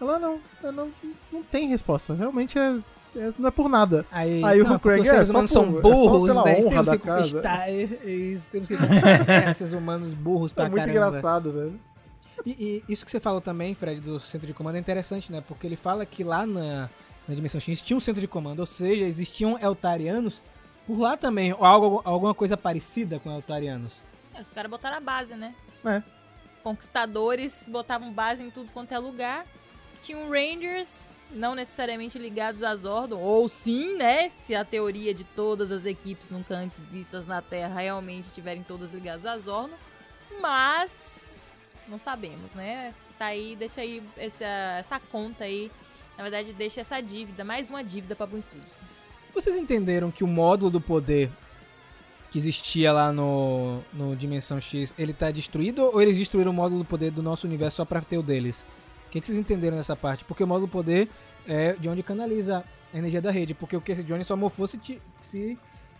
[0.01, 0.39] Ela não.
[0.63, 0.89] Ela não,
[1.31, 2.13] não tem resposta.
[2.15, 2.79] Realmente é.
[3.15, 4.03] é- não é por nada.
[4.11, 6.27] Aí, Aí o não, porque Craig, os é, só humanos por- são é só burros,
[6.29, 6.63] pela né?
[6.65, 7.21] honra da que casa.
[7.23, 11.07] conquistar, é, é isso, temos que conquistar esses humanos burros pra É muito caramba.
[11.09, 11.79] engraçado, velho.
[12.45, 15.43] E, e isso que você falou também, Fred, do centro de comando é interessante, né?
[15.47, 16.89] Porque ele fala que lá na,
[17.27, 20.41] na Dimensão X tinha um centro de comando, ou seja, existiam Eltarianos
[20.87, 23.93] por lá também, ou algo, alguma coisa parecida com Eltarianos.
[24.33, 25.53] É, os caras botaram a base, né?
[25.85, 26.01] É.
[26.63, 29.45] Conquistadores botavam base em tudo quanto é lugar.
[30.01, 34.29] Tinham Rangers, não necessariamente ligados a Zordon, ou sim, né?
[34.29, 38.93] Se a teoria de todas as equipes nunca antes vistas na Terra realmente estiverem todas
[38.93, 39.75] ligadas a Zordon.
[40.41, 41.08] Mas
[41.89, 42.93] não sabemos, né?
[43.17, 44.45] Tá aí, deixa aí essa,
[44.79, 45.71] essa conta aí.
[46.17, 48.71] Na verdade, deixa essa dívida, mais uma dívida para Boom Studios.
[49.33, 51.29] Vocês entenderam que o módulo do poder
[52.29, 56.83] que existia lá no, no Dimensão X, ele tá destruído ou eles destruíram o módulo
[56.83, 58.65] do poder do nosso universo só pra ter o deles?
[59.07, 60.23] O que, que vocês entenderam nessa parte?
[60.23, 61.09] Porque o módulo do poder
[61.47, 62.63] é de onde canaliza
[62.93, 63.53] a energia da rede.
[63.53, 64.79] Porque o Casey Jones só morfou se,
[65.23, 65.57] se,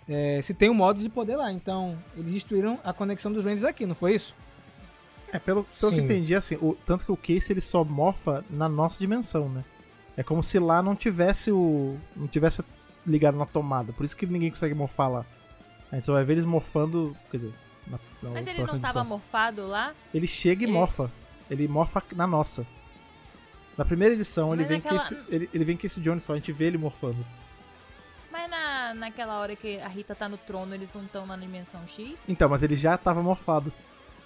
[0.07, 1.51] é, se tem um módulo de poder lá.
[1.51, 4.35] Então, eles destruíram a conexão dos Rangers aqui, não foi isso?
[5.31, 6.01] É, pelo, pelo que Sim.
[6.01, 9.63] eu entendi, assim, o, tanto que o Case ele só morfa na nossa dimensão, né?
[10.17, 11.97] É como se lá não tivesse o.
[12.15, 12.63] não tivesse
[13.05, 13.93] ligado na tomada.
[13.93, 15.25] Por isso que ninguém consegue morfar lá.
[15.91, 17.15] A gente só vai ver eles morfando.
[17.31, 17.53] Quer dizer,
[17.87, 19.05] na, na Mas ele não tava edição.
[19.05, 19.93] morfado lá?
[20.13, 21.11] Ele chega e Ele- morfa.
[21.49, 22.65] Ele morfa na nossa.
[23.77, 26.33] Na primeira edição, ele vem, naquela- que esse, ele, ele vem com esse Jones só,
[26.33, 27.25] a gente vê ele morfando.
[28.31, 31.87] Mas na, naquela hora que a Rita tá no trono, eles não estão na dimensão
[31.87, 32.19] X?
[32.27, 33.71] Então, mas ele já tava morfado.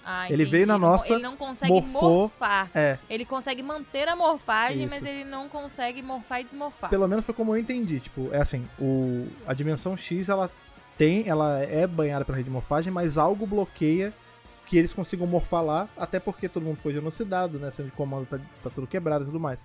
[0.04, 2.10] Ah, Ele veio na Ele nossa, Ele não consegue morfou.
[2.20, 2.70] morfar.
[2.74, 4.94] É, Ele consegue manter a morfagem, Isso.
[4.94, 6.90] mas ele não consegue morfar e desmorfar.
[6.90, 8.00] pelo menos foi como eu entendi.
[8.00, 10.50] Tipo, é assim, o, a dimensão X, ela
[10.98, 14.12] tem, ela é banhada pela rede de morfagem, mas algo bloqueia
[14.66, 17.70] que eles consigam morfar lá, até porque todo mundo foi genocidado, né?
[17.70, 19.60] Sendo de comando tá, tá tudo quebrado e tudo mais.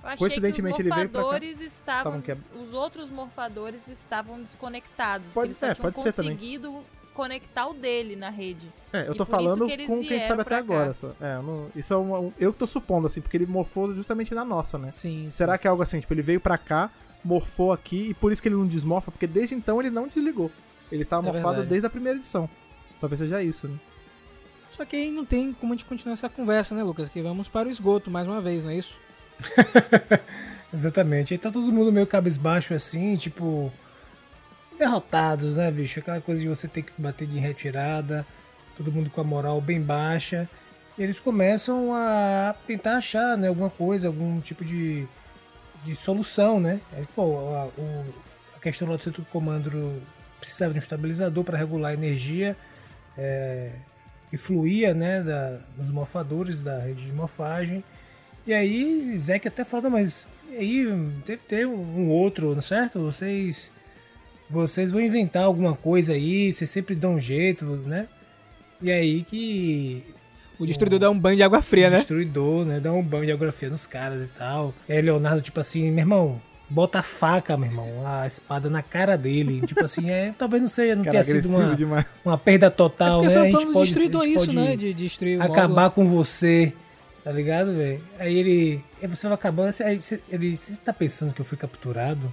[0.00, 1.24] Eu achei coincidentemente, que ele os veio pra cá.
[1.26, 2.18] morfadores estavam.
[2.18, 5.26] Estavam queb- Os outros morfadores estavam desconectados.
[5.34, 6.32] Pode que eles só ser, pode ser também.
[6.34, 6.84] conseguido
[7.18, 8.72] conectar o dele na rede.
[8.92, 10.94] É, eu tô falando que com o que a gente vieram sabe até agora.
[10.94, 11.08] Só.
[11.20, 13.92] É, eu não- isso é uma, um- eu que tô supondo, assim, porque ele morfou
[13.94, 14.88] justamente na nossa, né?
[14.88, 15.28] Sim.
[15.30, 16.90] Será que é algo assim, tipo, ele veio pra cá,
[17.24, 20.50] morfou aqui, e por isso que ele não desmorfa, porque desde então ele não desligou.
[20.92, 21.68] Ele tá É morfado verdade.
[21.68, 22.48] desde a primeira edição.
[23.00, 23.76] Talvez seja isso, né?
[24.70, 27.08] Só que aí não tem como a gente continuar essa conversa, né, Lucas?
[27.08, 28.94] Que vamos para o esgoto mais uma vez, não é isso?
[30.72, 31.34] Exatamente.
[31.34, 33.72] Aí tá todo mundo meio cabisbaixo assim, tipo.
[34.78, 35.98] Derrotados, né, bicho?
[35.98, 38.24] Aquela coisa de você ter que bater de retirada,
[38.76, 40.48] todo mundo com a moral bem baixa.
[40.96, 45.06] Eles começam a tentar achar né, alguma coisa, algum tipo de,
[45.84, 46.80] de solução, né?
[47.14, 47.22] Pô,
[47.54, 48.14] a, o-
[48.56, 50.00] a questão lá do centro de comando
[50.38, 52.56] precisava de um estabilizador para regular a energia
[53.16, 53.72] é,
[54.30, 57.82] que fluía né, da, dos morfadores da rede de morfagem.
[58.46, 60.86] E aí, Zeke até "Não, mas aí
[61.26, 63.00] deve ter um um outro, não é certo?
[63.00, 63.72] Vocês
[64.50, 68.06] vocês vão inventar alguma coisa aí, vocês sempre dão um jeito, né?
[68.80, 70.04] E aí que
[70.58, 71.96] O destruidor dá um banho de água fria, o né?
[71.98, 74.72] destruidor, né, dá um banho de geografia nos caras e tal.
[74.88, 76.40] Aí Leonardo, tipo assim, meu irmão,
[76.70, 79.60] bota a faca, meu irmão, a espada na cara dele.
[79.66, 82.06] tipo assim, é, talvez não seja, não Cara, tenha sido uma, demais.
[82.24, 83.40] uma perda total, Porque né?
[83.40, 84.76] foi A o gente pode, destruidor a gente isso, pode né?
[84.76, 86.72] De destruir o acabar com você,
[87.24, 88.00] tá ligado, velho?
[88.18, 88.84] Aí ele.
[89.02, 89.74] Aí você vai acabando.
[89.84, 90.56] Aí você, ele.
[90.56, 92.32] Você tá pensando que eu fui capturado?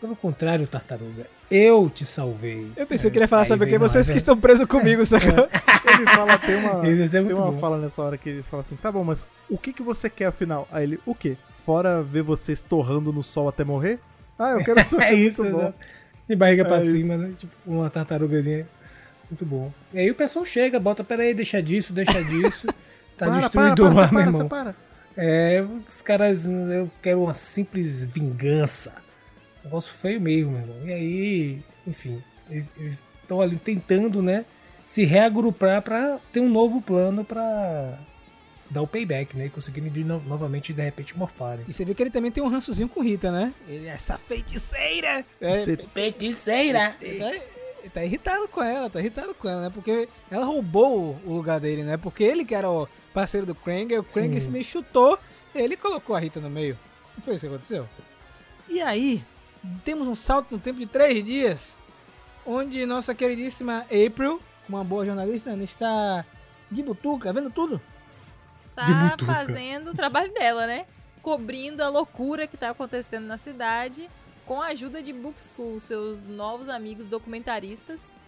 [0.00, 1.26] Pelo contrário, tartaruga.
[1.50, 2.70] Eu te salvei.
[2.76, 3.78] Eu pensei que ele ia falar, Aí sabe o que?
[3.78, 5.30] Vocês é que estão presos comigo, sacou?
[5.48, 7.58] Ele fala, tem uma, é tem uma bom.
[7.58, 10.26] fala nessa hora que ele fala assim, tá bom, mas o que, que você quer
[10.26, 10.68] afinal?
[10.70, 11.36] Aí ele, o quê?
[11.64, 13.98] Fora ver vocês torrando no sol até morrer?
[14.38, 15.04] Ah, eu quero saber.
[15.04, 15.62] É isso, muito bom.
[15.64, 15.74] né?
[16.28, 16.90] De barriga pra É isso.
[16.92, 17.32] cima, né?
[17.38, 18.68] Tipo uma tartarugazinha.
[19.30, 19.72] Muito bom.
[19.94, 22.66] E aí o pessoal chega, bota, peraí, deixa disso, deixa disso.
[23.16, 24.48] Tá Para, destruidor para, lá, para, meu para, irmão.
[24.48, 24.74] para.
[25.16, 28.92] É, os caras, eu quero uma simples vingança.
[29.66, 30.76] Negócio feio mesmo, meu irmão.
[30.86, 32.70] E aí, enfim, eles
[33.22, 34.44] estão ali tentando, né,
[34.86, 37.98] se reagrupar pra ter um novo plano pra
[38.70, 41.64] dar o payback, né, e conseguirem de no- novamente, de repente, morfarem.
[41.68, 43.52] E você vê que ele também tem um rançozinho com Rita, né?
[43.68, 45.24] Ele é essa feiticeira!
[45.40, 46.94] É, Você- Feiticeira!
[47.00, 49.70] ele, tá, ele tá irritado com ela, tá irritado com ela, né?
[49.74, 51.96] Porque ela roubou o lugar dele, né?
[51.96, 54.40] Porque ele que era o parceiro do Krang, o Krang Sim.
[54.40, 55.18] se meio chutou,
[55.54, 56.78] ele colocou a Rita no meio.
[57.16, 57.88] Não foi isso que aconteceu?
[58.68, 59.24] E aí,
[59.84, 61.76] temos um salto no tempo de três dias,
[62.44, 66.24] onde nossa queridíssima April, uma boa jornalista, né, está
[66.70, 67.80] de butuca, vendo tudo.
[68.60, 70.86] Está fazendo o trabalho dela, né?
[71.22, 74.08] Cobrindo a loucura que tá acontecendo na cidade,
[74.44, 78.18] com a ajuda de Book School, seus novos amigos documentaristas,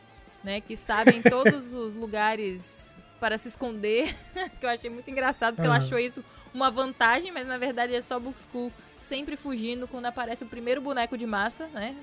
[0.42, 0.60] né?
[0.60, 4.14] Que sabem todos os lugares para se esconder.
[4.58, 5.84] que eu achei muito engraçado, porque ela Aham.
[5.84, 6.24] achou isso
[6.54, 10.80] uma vantagem, mas na verdade é só Book School sempre fugindo quando aparece o primeiro
[10.80, 11.94] boneco de massa, né?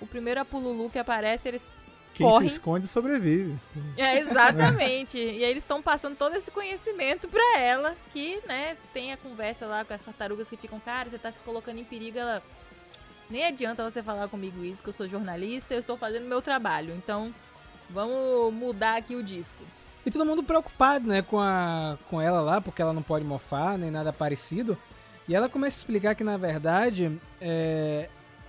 [0.00, 1.74] O primeiro Apululu que aparece, eles
[2.14, 2.48] Quem correm.
[2.48, 3.56] se esconde sobrevive.
[3.96, 5.18] é, exatamente.
[5.18, 9.66] e aí eles estão passando todo esse conhecimento pra ela, que, né, tem a conversa
[9.66, 12.42] lá com as tartarugas que ficam, cara, você tá se colocando em perigo, ela.
[13.28, 16.94] Nem adianta você falar comigo isso, que eu sou jornalista, eu estou fazendo meu trabalho.
[16.94, 17.34] Então,
[17.90, 19.58] vamos mudar aqui o disco.
[20.04, 23.76] E todo mundo preocupado, né, com, a, com ela lá, porque ela não pode mofar,
[23.76, 24.78] nem nada parecido.
[25.28, 27.10] E ela começa a explicar que, na verdade,
[27.40, 28.08] é,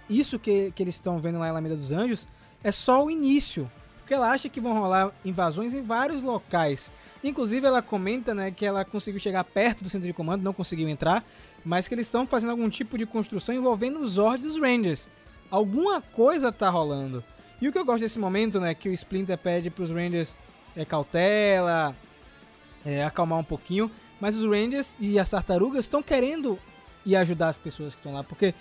[0.10, 2.28] isso que, que eles estão vendo lá em Alameda dos Anjos
[2.64, 3.70] é só o início.
[4.00, 6.92] Porque ela acha que vão rolar invasões em vários locais.
[7.24, 10.88] Inclusive, ela comenta né, que ela conseguiu chegar perto do centro de comando, não conseguiu
[10.88, 11.26] entrar,
[11.66, 15.10] mas que eles estão fazendo algum tipo de construção envolvendo os Zords dos Rangers.
[15.50, 17.24] Alguma coisa tá rolando.
[17.62, 20.34] E o que eu gosto desse momento, né, que o Splinter pede pros Rangers
[20.76, 21.96] é, cautela,
[22.86, 26.58] é, acalmar um pouquinho, mas os Rangers e as tartarugas estão querendo
[27.06, 28.54] ir ajudar as pessoas que estão lá, porque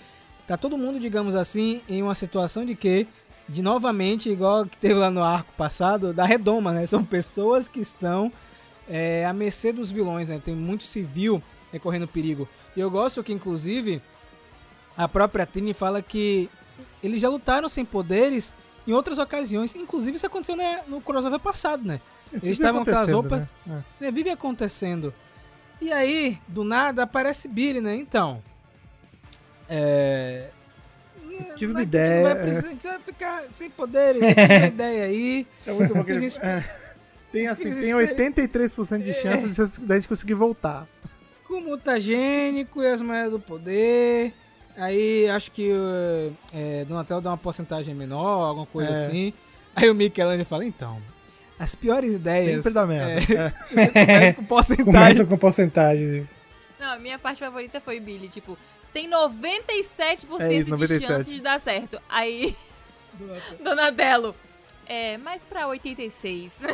[0.47, 3.07] tá todo mundo, digamos assim, em uma situação de que,
[3.49, 6.87] de novamente, igual que teve lá no arco passado, da redoma, né?
[6.87, 8.31] São pessoas que estão
[8.89, 10.41] é, à mercê dos vilões, né?
[10.43, 11.43] Tem muito civil
[11.73, 12.49] é, correndo perigo.
[12.77, 14.01] E eu gosto que, inclusive,
[14.97, 16.49] a própria Trini fala que
[17.03, 18.55] eles já lutaram sem poderes
[18.87, 19.75] em outras ocasiões.
[19.75, 22.01] Inclusive, isso aconteceu né, no crossover passado, né?
[22.29, 23.49] Isso Eles estavam com aquelas acontecendo, roupas.
[23.67, 23.85] né?
[24.01, 25.15] né, vive acontecendo.
[25.81, 27.95] E aí, do nada, aparece Billy, né?
[27.95, 28.43] Então.
[29.69, 30.49] É.
[31.57, 32.35] tive não é uma a gente ideia, vai é.
[32.43, 34.23] precisar- A gente vai ficar sem poderes.
[34.23, 35.47] Eu tive uma ideia aí.
[35.67, 36.65] É muito bom que ele- é.
[37.33, 39.49] Tem assim, tem isso- 83% de chance
[39.79, 40.87] de da gente conseguir voltar.
[41.47, 44.33] Com mutagênico e as moedas do poder.
[44.77, 45.71] Aí acho que
[46.53, 49.07] é, Donatello dá uma porcentagem menor, alguma coisa É.
[49.07, 49.33] assim.
[49.75, 51.01] Aí o Michelangelo fala, então.
[51.59, 52.57] As piores ideias.
[52.57, 53.55] Sempre dá merda.
[53.95, 54.93] É, com porcentagem.
[54.93, 56.29] Começa com porcentagem.
[56.79, 58.59] Não, a minha parte favorita foi Billy, tipo,
[58.93, 61.07] tem 97% É isso, de 97.
[61.07, 62.01] chance de dar certo.
[62.09, 62.57] Aí,
[63.63, 64.35] Donatello,
[64.87, 66.59] é, mais pra 86.
[66.59, 66.69] Tipo,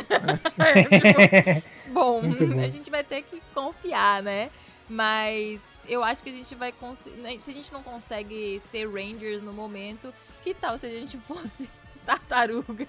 [1.91, 2.59] bom, bom.
[2.59, 4.49] a gente vai ter que confiar, né?
[4.89, 7.39] Mas eu acho que a gente vai conseguir.
[7.39, 10.13] Se a gente não consegue ser Rangers no momento,
[10.43, 11.69] que tal se a gente fosse
[12.05, 12.87] tartaruga?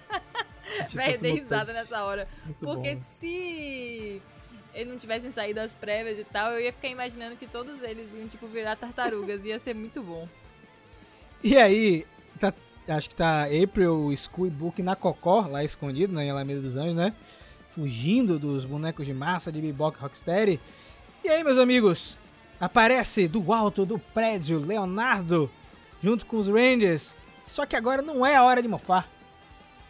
[0.95, 1.41] Vai mutante.
[1.41, 2.27] risada nessa hora.
[2.45, 3.03] Muito Porque bom.
[3.21, 4.23] se
[4.73, 8.09] eles não tivessem saído das prévias e tal, eu ia ficar imaginando que todos eles
[8.13, 9.45] iam, tipo, virar tartarugas.
[9.45, 10.29] Ia ser muito bom.
[11.43, 12.07] E aí,
[12.41, 12.53] tá-
[12.89, 16.77] acho que tá April, Skull e Book na Cocó, lá escondido, né, em Alameda dos
[16.77, 17.15] Anjos, né?
[17.73, 20.61] Fugindo dos bonecos de massa de Bebop Rocksteady.
[21.23, 22.17] E aí, meus amigos,
[22.61, 25.51] aparece do alto do prédio Leonardo,
[26.03, 27.15] junto com os Rangers.
[27.47, 29.09] Só que agora não é a hora de mofar.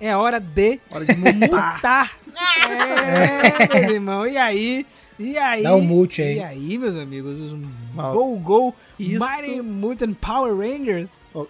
[0.01, 2.13] É hora de Hora de mutar.
[2.35, 4.27] é, meu irmão.
[4.27, 4.87] E aí?
[5.19, 5.63] E aí?
[5.63, 6.37] Dá um mute aí.
[6.39, 7.37] E aí, meus amigos?
[7.39, 7.53] Os
[7.95, 8.13] Mal.
[8.13, 11.09] Go Go Isso- Mighty Mutant Power Rangers.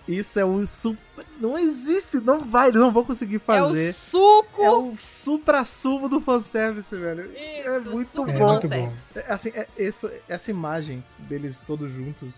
[0.09, 0.99] Isso é um super...
[1.39, 3.91] Não existe, não vai, não vão conseguir É fazer.
[3.91, 4.63] o suco!
[4.63, 7.31] É o supra-sumo do fanservice, velho.
[7.35, 8.61] é Isso, muito super bom.
[8.61, 9.19] fanservice.
[9.19, 12.35] É, assim, é, isso, essa imagem deles todos juntos,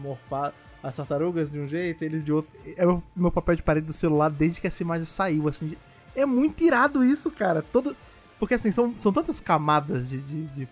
[0.00, 0.52] morfar
[0.84, 2.52] as tartarugas de um jeito, eles de outro.
[2.76, 5.74] É o meu papel de parede do celular desde que essa imagem saiu, assim.
[6.14, 7.62] É muito irado isso, cara.
[7.62, 7.96] Todo.
[8.38, 10.68] Porque assim, são, são tantas camadas de, de, de.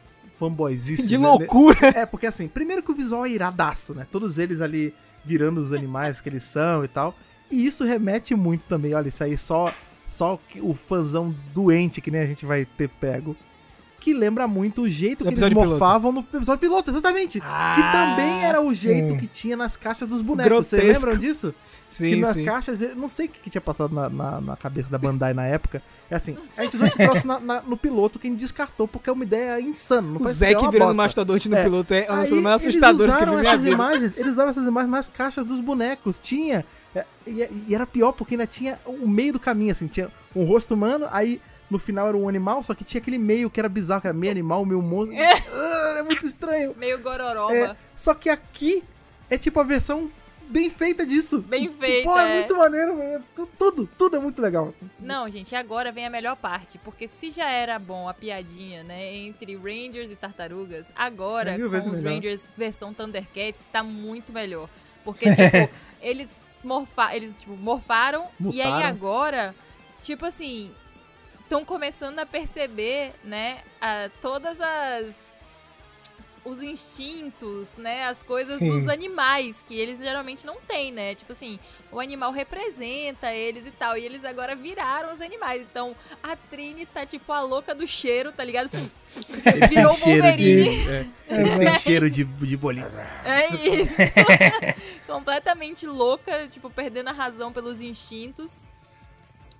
[1.06, 1.26] De né?
[1.28, 1.88] loucura.
[1.94, 4.06] É, porque assim, primeiro que o visual é iradaço, né?
[4.10, 4.92] Todos eles ali
[5.24, 7.14] virando os animais que eles são e tal.
[7.50, 9.72] E isso remete muito também, olha, isso aí só,
[10.08, 13.36] só o fãzão doente que nem a gente vai ter pego.
[14.02, 15.70] Que lembra muito o jeito que eles episódio piloto.
[15.70, 17.40] morfavam no episódio piloto, exatamente.
[17.44, 19.16] Ah, que também era o jeito sim.
[19.18, 20.66] que tinha nas caixas dos bonecos.
[20.68, 21.54] Vocês lembram disso?
[21.88, 22.44] que Sim, nas sim.
[22.46, 25.44] caixas, não sei o que, que tinha passado na, na, na cabeça da Bandai na
[25.46, 25.82] época.
[26.10, 28.88] É assim, a gente usou esse troço na- na- no piloto que a gente descartou
[28.88, 30.08] porque é uma ideia insana.
[30.08, 30.94] Não O faz Zeke virando bosta.
[30.94, 31.62] mastodonte no É.
[31.62, 34.66] piloto é Aí, coisas mais eles assustadoras que eu vi essas imagens, eles usavam essas
[34.66, 36.18] imagens nas caixas dos bonecos.
[36.18, 36.64] Tinha.
[36.94, 39.86] é, E, e era pior porque ainda tinha o meio do caminho, assim.
[39.86, 41.42] Tinha um rosto humano, aí
[41.72, 44.16] no final era um animal, só que tinha aquele meio que era bizarro, que era
[44.16, 45.16] meio animal, meio monstro.
[45.18, 46.74] Ah, é muito estranho.
[46.76, 47.54] Meio gororoba.
[47.54, 48.84] É, só que aqui
[49.30, 50.10] é tipo a versão
[50.48, 51.38] bem feita disso.
[51.40, 52.34] Bem feita, Pô, é, é.
[52.36, 53.24] muito maneiro, mano.
[53.34, 54.68] Tu- Tudo, tudo é muito legal.
[54.68, 54.90] assim.
[55.00, 56.76] Não, gente, agora vem a melhor parte.
[56.78, 61.64] Porque se já era bom a piadinha, né, entre Rangers e Tartarugas, agora É com
[61.64, 62.12] os melhor.
[62.14, 64.68] Rangers versão Thundercats tá muito melhor.
[65.04, 65.70] Porque, tipo,
[66.02, 68.86] eles, morfa eles tipo, morfaram e aí Mutaram.
[68.86, 69.54] agora,
[70.02, 70.70] tipo assim,
[71.52, 75.32] estão começando a perceber, né, a, todas as
[76.44, 78.70] os instintos, né, as coisas Sim.
[78.70, 81.14] dos animais que eles geralmente não têm, né?
[81.14, 81.56] Tipo assim,
[81.92, 85.62] o animal representa eles e tal, e eles agora viraram os animais.
[85.62, 88.70] Então, a Trini tá tipo a louca do cheiro, tá ligado?
[88.74, 90.88] Eles Virou cheiro Wolverine.
[90.88, 92.90] é, eles têm cheiro de, de bolinho.
[93.24, 93.94] É isso.
[95.06, 98.66] Completamente louca, tipo, perdendo a razão pelos instintos.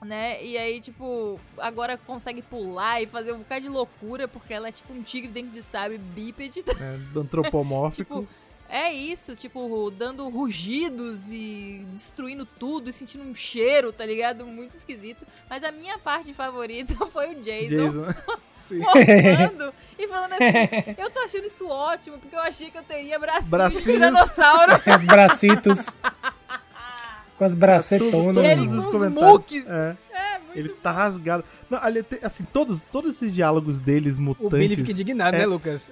[0.04, 0.44] Né?
[0.44, 4.72] E aí, tipo, agora consegue pular e fazer um bocado de loucura, porque ela é
[4.72, 6.60] tipo um tigre dentro de sabre bípede.
[6.60, 8.20] É, antropomórfico.
[8.22, 8.42] Tipo,
[8.72, 14.46] é, isso, tipo, dando rugidos e destruindo tudo e sentindo um cheiro, tá ligado?
[14.46, 15.26] Muito esquisito.
[15.50, 18.06] Mas a minha parte favorita foi o Jason, Jason.
[18.80, 23.18] Morfando e falando assim, eu tô achando isso ótimo, porque eu achei que eu teria
[23.18, 23.84] bracinhos, Bracinhos.
[23.84, 24.72] de dinossauro.
[24.98, 25.86] Os bracitos.
[27.38, 28.44] Com as bracetonas.
[28.44, 28.78] Ele todos mano.
[28.78, 29.30] os com os comentários.
[29.68, 31.42] É, É, ele tá rasgado.
[31.70, 34.58] Não, ali, assim, todos, todos esses diálogos deles O mutantes.
[34.58, 35.40] Billy fica indignado, É.
[35.40, 35.90] né, Lucas?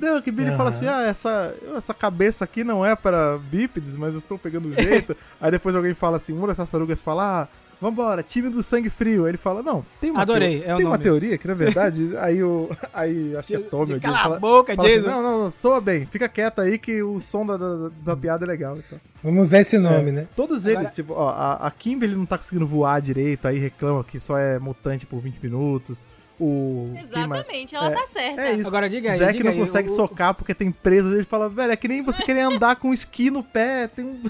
[0.00, 0.76] Não, que Billy fala Aham.
[0.78, 4.74] assim: ah, essa, essa cabeça aqui não é para bípedes, mas eu estou pegando o
[4.74, 5.16] jeito.
[5.40, 7.48] Aí depois alguém fala assim: uma das tartarugas fala, ah,
[7.88, 9.24] vambora, time do sangue frio.
[9.24, 11.54] Aí ele fala: não, tem uma, Adorei, teo- é o tem uma teoria que na
[11.54, 12.10] verdade.
[12.18, 12.70] aí o.
[12.92, 14.00] Aí acho que é Tommy.
[14.00, 15.10] Cala Jason, a fala, boca, fala assim, Jason.
[15.10, 18.44] não, não, não, soa bem, fica quieto aí que o som da, da, da piada
[18.44, 18.76] é legal.
[18.78, 18.98] Então.
[19.22, 20.26] Vamos usar esse nome, né?
[20.36, 24.02] Todos Agora- eles, tipo, ó, a, a Kimberly não tá conseguindo voar direito, aí reclama
[24.04, 25.98] que só é mutante por 20 minutos.
[26.38, 26.92] O.
[27.00, 28.42] Exatamente, ela É, tá certa.
[28.42, 28.66] É isso.
[28.66, 31.14] Agora diga aí, Zack diga não aí, consegue socar porque tem presas.
[31.14, 33.86] Ele fala, velho, é que nem você querer andar com esqui no pé.
[33.88, 34.20] Tem um...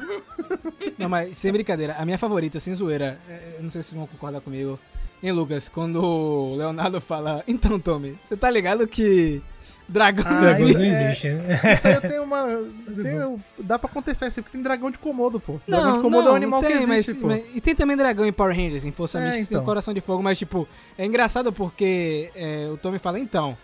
[0.98, 4.06] Não, mas sem brincadeira, a minha favorita, sem zoeira, é, eu não sei se vão
[4.06, 4.78] concordar comigo.
[5.22, 9.42] Hein, Lucas, quando o Leonardo fala, então, Tommy, você tá ligado que
[9.88, 11.60] dragão Ah, Dragões não é- existe, né?
[11.72, 12.46] Isso aí eu tenho uma.
[13.02, 15.60] tenho- dá pra contestar isso aí, porque tem dragão de Komodo, pô.
[15.68, 17.26] dragão Não, de Komodo não, é um animal tem, que existe, mas, pô.
[17.28, 19.62] mas- E tem também dragão em Power Rangers, em Força É, Mística, tem então.
[19.62, 20.66] um coração de fogo, mas tipo,
[20.98, 23.56] é engraçado porque é, o Tommy fala, então,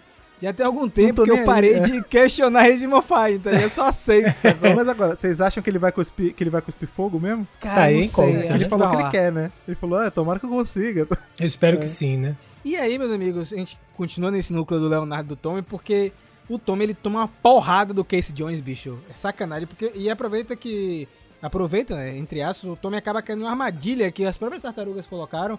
[0.42, 1.80] já tem algum tempo que eu nem aí, parei é.
[1.80, 4.34] de questionar a rede de morfagem, então eu só aceito.
[4.74, 7.46] Mas agora, vocês acham que ele vai cuspir, que ele vai cuspir fogo mesmo?
[7.60, 9.50] Cara, Tá aí, não sei, Ele falou que ele quer, né?
[9.68, 11.06] Ele falou, ah, tomara que eu consiga.
[11.38, 11.80] Eu espero É.
[11.80, 12.36] que sim, né?
[12.64, 16.12] E aí, meus amigos, a gente continua nesse núcleo do Leonardo do Tommy, porque
[16.48, 18.98] o Tommy ele toma uma porrada do Casey Jones, bicho.
[19.08, 21.08] É sacanagem, porque e aproveita que
[21.40, 25.06] aproveita, né, entre aspas, o Tommy acaba caindo em uma armadilha que as próprias tartarugas
[25.06, 25.58] colocaram.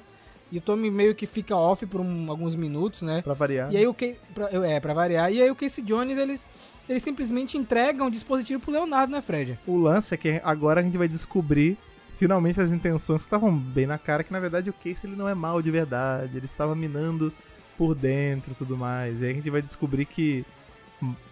[0.52, 3.22] E o Tommy meio que fica off por um- alguns minutos, né?
[3.22, 3.72] Pra variar.
[3.72, 4.18] E aí o que
[4.62, 5.32] é para variar.
[5.32, 6.46] E aí o Casey Jones eles
[6.90, 9.58] eles simplesmente entregam o dispositivo pro Leonardo, né, Fred?
[9.66, 11.78] O lance é que agora a gente vai descobrir
[12.22, 15.34] finalmente as intenções estavam bem na cara, que na verdade o Case ele não é
[15.34, 17.34] mal de verdade, ele estava minando
[17.76, 19.20] por dentro e tudo mais.
[19.20, 20.46] E aí a gente vai descobrir que,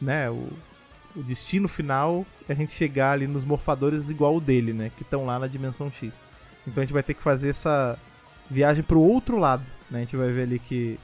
[0.01, 0.49] né, o,
[1.15, 5.03] o destino final é a gente chegar ali nos morfadores igual o dele, né, que
[5.03, 6.19] estão lá na dimensão X.
[6.65, 7.95] Então a gente vai ter que fazer essa
[8.49, 9.99] viagem pro outro lado, né?
[9.99, 10.99] A gente vai ver ali que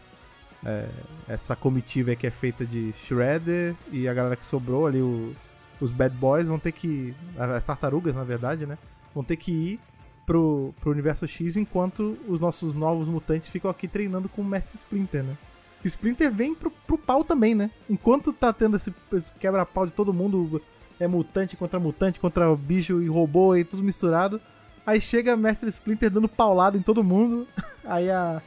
[0.66, 0.88] é,
[1.28, 5.36] essa comitiva que é feita de Shredder e a galera que sobrou ali, o,
[5.80, 7.14] os Bad Boys vão ter que.
[7.38, 8.80] As tartarugas, na verdade, né?
[9.16, 9.80] Vão ter que ir
[10.26, 14.76] pro, pro universo X enquanto os nossos novos mutantes ficam aqui treinando com o Mestre
[14.76, 15.38] Splinter, né?
[15.82, 17.72] Que Splinter vem pro, pro pau também, né?
[17.90, 20.62] Enquanto tá tendo esse, esse quebra-pau de todo mundo,
[21.00, 24.42] é mutante contra mutante, contra bicho e robô e tudo misturado.
[24.86, 27.48] Aí chega Mestre Splinter dando paulada em todo mundo.
[27.86, 28.42] Aí a.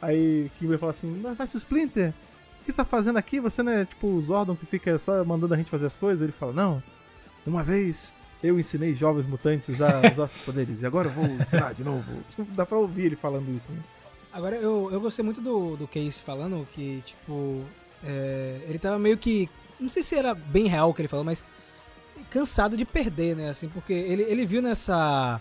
[0.00, 2.14] Aí Kimberly fala assim: Mas Mestre Splinter,
[2.60, 3.40] o que você tá fazendo aqui?
[3.40, 6.22] Você não é tipo o Zordon que fica só mandando a gente fazer as coisas?
[6.22, 6.82] Ele fala: Não,
[7.46, 8.12] uma vez
[8.42, 11.84] eu ensinei jovens mutantes a usar os nossos poderes e agora eu vou ensinar de
[11.84, 12.04] novo.
[12.56, 13.78] Dá pra ouvir ele falando isso, né?
[14.32, 17.62] Agora, eu, eu gostei muito do, do Case falando que, tipo,
[18.02, 19.48] é, ele tava meio que.
[19.78, 21.44] Não sei se era bem real o que ele falou, mas
[22.30, 23.50] cansado de perder, né?
[23.50, 25.40] Assim, porque ele, ele viu nessa.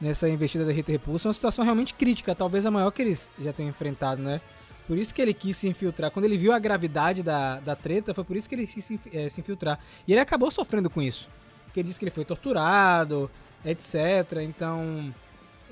[0.00, 3.52] Nessa investida da Rita Repulsa uma situação realmente crítica, talvez a maior que eles já
[3.52, 4.40] tenham enfrentado, né?
[4.88, 6.10] Por isso que ele quis se infiltrar.
[6.10, 9.00] Quando ele viu a gravidade da, da treta, foi por isso que ele quis se,
[9.12, 9.78] eh, se infiltrar.
[10.06, 11.28] E ele acabou sofrendo com isso.
[11.74, 13.28] Porque disse que ele foi torturado,
[13.64, 13.96] etc.
[14.44, 15.12] Então,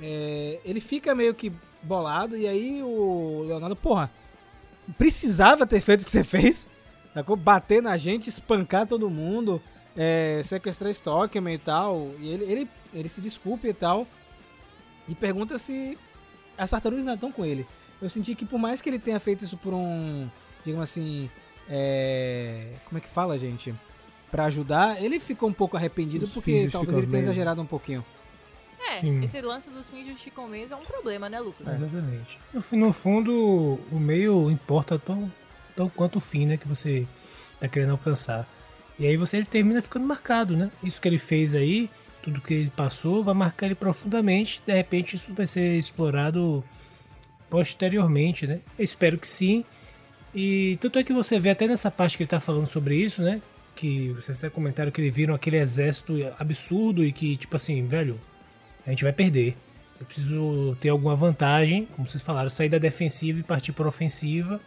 [0.01, 2.37] é, ele fica meio que bolado.
[2.37, 4.11] E aí o Leonardo, porra,
[4.99, 6.67] precisava ter feito o que você fez.
[7.15, 7.37] Sacou?
[7.37, 9.63] Bater na gente, espancar todo mundo,
[9.97, 12.11] é, sequestrar Stockman e tal.
[12.19, 14.05] E ele, ele, ele se desculpa e tal.
[15.07, 15.97] E pergunta se
[16.59, 17.65] as tartarugas ainda estão com ele.
[18.01, 20.29] Eu senti que por mais que ele tenha feito isso por um,
[20.65, 21.31] digamos assim,
[21.69, 23.73] é, como é que fala, gente?
[24.33, 28.05] Pra ajudar, ele ficou um pouco arrependido Os porque talvez ele tenha exagerado um pouquinho.
[28.81, 29.23] É, Sim.
[29.23, 31.67] esse lance dos fins justificam meios é um problema, né, Lucas?
[31.67, 32.39] Exatamente.
[32.53, 35.31] No, no fundo, o meio importa tão,
[35.75, 37.07] tão quanto o fim, né, que você
[37.61, 38.49] tá querendo alcançar.
[38.99, 40.71] E aí você termina ficando marcado, né?
[40.83, 41.91] Isso que ele fez aí,
[42.23, 44.63] tudo que ele passou, vai marcar ele profundamente.
[44.67, 46.65] De repente isso vai ser explorado
[47.51, 48.61] posteriormente, né?
[48.79, 49.65] Eu espero que sim.
[50.35, 53.23] E tanto é que você vê até nessa parte que ele tá falando sobre isso,
[53.23, 53.43] né?
[53.75, 58.19] Que vocês até comentaram que eles viram aquele exército absurdo e que, tipo assim, velho,
[58.87, 59.57] a gente vai perder.
[59.99, 64.61] Eu preciso ter alguma vantagem, como vocês falaram, sair da defensiva e partir para ofensiva.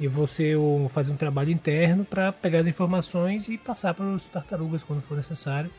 [0.00, 0.54] E você
[0.88, 5.16] fazer um trabalho interno para pegar as informações e passar para os tartarugas quando for
[5.16, 5.70] necessário.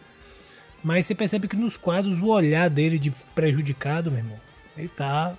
[0.84, 4.40] Mas você percebe que nos quadros o olhar dele de prejudicado, meu irmão,
[4.78, 5.36] ele tá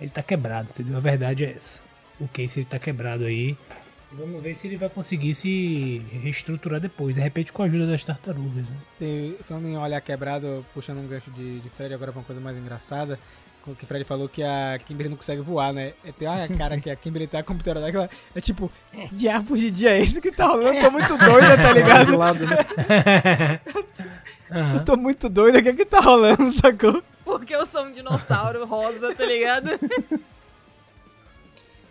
[0.00, 0.96] ele tá quebrado, entendeu?
[0.96, 1.80] A verdade é essa.
[2.18, 3.56] O Case ele tá quebrado aí
[4.12, 8.04] vamos ver se ele vai conseguir se reestruturar depois, de repente com a ajuda das
[8.04, 8.68] tartarugas.
[8.68, 8.76] Né?
[8.98, 12.40] Tem, falando em olhar quebrado, puxando um gancho de, de Fred agora pra uma coisa
[12.40, 13.18] mais engraçada.
[13.78, 15.92] Que o Fred falou que a Kimberly não consegue voar, né?
[16.04, 18.08] É, Tem uma cara que a Kimberly tá computadora daquela.
[18.32, 18.70] É tipo,
[19.10, 20.76] de arpos de dia é esse que tá rolando?
[20.76, 22.16] Eu tô muito doida, tá ligado?
[22.16, 23.60] lado, né?
[24.76, 27.02] Eu tô muito doida, o que é que tá rolando, sacou?
[27.24, 29.70] Porque eu sou um dinossauro rosa, tá ligado?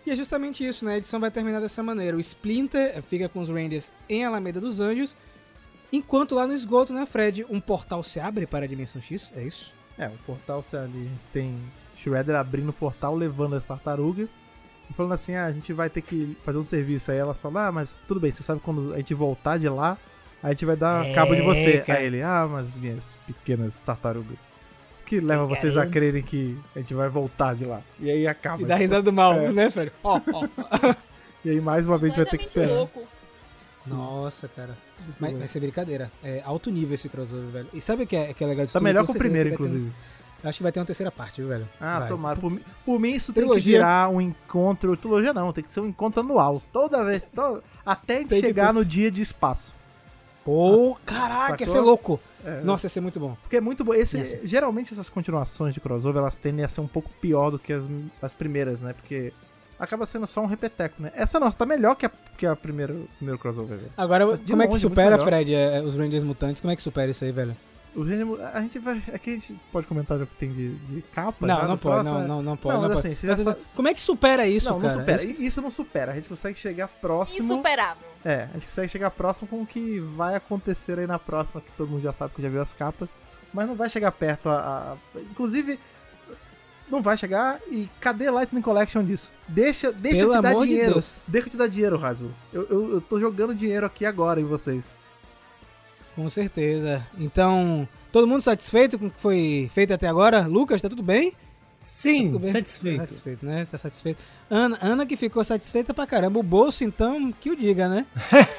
[0.06, 0.94] E é justamente isso, né?
[0.94, 2.16] A edição vai terminar dessa maneira.
[2.16, 5.16] O Splinter fica com os Rangers em Alameda dos Anjos,
[5.92, 9.42] enquanto lá no esgoto, né, Fred, um portal se abre para a Dimensão X, é
[9.42, 9.74] isso?
[9.98, 11.58] É, o portal, se ali, a gente tem
[11.96, 14.28] Shredder abrindo o portal, levando as tartarugas.
[14.88, 17.10] E falando assim, ah, a gente vai ter que fazer um serviço.
[17.10, 19.98] Aí elas falam, ah, mas tudo bem, você sabe quando a gente voltar de lá,
[20.40, 21.80] a gente vai dar É, cabo de você.
[21.80, 21.98] cara.
[21.98, 24.38] Aí ele, ah, mas minhas pequenas tartarugas.
[25.06, 27.80] O que leva vocês a crerem que a gente vai voltar de lá?
[28.00, 28.60] E aí acaba.
[28.60, 29.52] E dá risada do mal, É.
[29.52, 29.92] né, Fred?
[30.02, 30.94] Ó, ó.
[31.44, 32.74] E aí mais uma vez a gente vai ter que esperar.
[32.74, 33.04] louco.
[33.86, 34.76] Nossa, cara.
[35.20, 36.10] Mas vai ser brincadeira.
[36.24, 37.68] É alto nível esse crossover, velho.
[37.72, 38.84] E sabe o que é, que é legal disso Tá tudo?
[38.88, 39.92] melhor Com que o primeiro, ter um- inclusive.
[40.42, 41.68] Acho que vai ter uma terceira parte, viu, velho?
[41.80, 42.08] Ah, Vai.
[42.08, 42.36] tomara.
[42.40, 43.78] Por, mim- por mim, isso tem que Trilogia.
[43.78, 44.96] virar um encontro.
[44.96, 46.60] Trilogia não, tem que ser um encontro anual.
[46.72, 47.24] Toda vez.
[47.32, 49.72] to- até chegar no dia de espaço.
[50.44, 51.86] Pô, caraca, ia ser Sacou?
[51.86, 52.20] louco.
[52.46, 53.36] É, Nossa, ia ser muito bom.
[53.42, 53.92] Porque é muito bom.
[53.92, 57.72] Esse, geralmente essas continuações de crossover, elas tendem a ser um pouco pior do que
[57.72, 57.84] as,
[58.22, 58.92] as primeiras, né?
[58.92, 59.32] Porque
[59.78, 61.12] acaba sendo só um repeteco, né?
[61.14, 63.90] Essa nossa tá melhor que a, que a primeira, primeiro crossover, velho.
[63.96, 65.18] Agora, de como é que longe, supera.
[65.18, 66.60] Fred, é, os Rangers mutantes?
[66.60, 67.56] Como é que supera isso aí, velho?
[67.94, 69.02] O gênero, a gente vai.
[69.12, 71.46] Aqui a gente pode comentar o que tem de, de capa?
[71.46, 72.74] Não, já não pode, próximo, não, é- não, não pode.
[72.74, 73.06] Não, Não, mas pode.
[73.14, 74.92] assim, você já sabe- Como é que supera isso, Não, cara?
[74.92, 75.24] não supera.
[75.24, 76.12] Isso- Isso não supera.
[76.12, 77.54] A gente consegue chegar próximo.
[77.54, 78.04] Insuperável.
[78.28, 81.70] É, a gente consegue chegar próximo com o que vai acontecer aí na próxima, que
[81.76, 83.08] todo mundo já sabe que já viu as capas.
[83.54, 84.96] Mas não vai chegar perto a.
[85.14, 85.78] a- Inclusive,
[86.90, 87.60] não vai chegar.
[87.70, 89.30] E cadê Lightning Collection disso?
[89.46, 90.92] Deixa, deixa eu te dar de dinheiro.
[90.94, 91.12] Deus.
[91.24, 92.34] deixa eu te dar dinheiro, Hasbro.
[92.52, 94.92] Eu, eu, eu tô jogando dinheiro aqui agora em vocês.
[96.16, 97.06] Com certeza.
[97.18, 100.46] Então, todo mundo satisfeito com o que foi feito até agora?
[100.48, 101.32] Lucas, tá tudo bem?
[101.80, 102.50] Sim, bem?
[102.50, 102.98] satisfeito.
[103.00, 103.66] Tá satisfeito, né?
[103.70, 104.18] Tá satisfeito.
[104.50, 106.38] Ana, Ana que ficou satisfeita pra caramba.
[106.38, 108.06] O bolso, então, que o diga, né?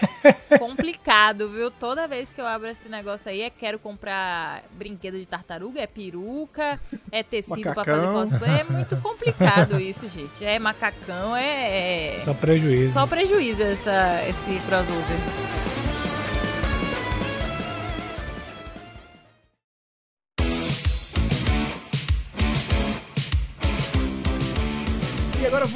[0.59, 1.70] Complicado, viu?
[1.72, 5.88] Toda vez que eu abro esse negócio aí, é quero comprar brinquedo de tartaruga, é
[5.88, 6.80] peruca,
[7.11, 8.30] é tecido pra fazer Macacão.
[8.30, 8.59] cosplay.
[8.59, 10.43] É muito complicado isso, gente.
[10.43, 12.15] É macacão, é.
[12.15, 12.93] é- Só prejuízo.
[12.93, 15.57] Só prejuízo essa, esse crossover.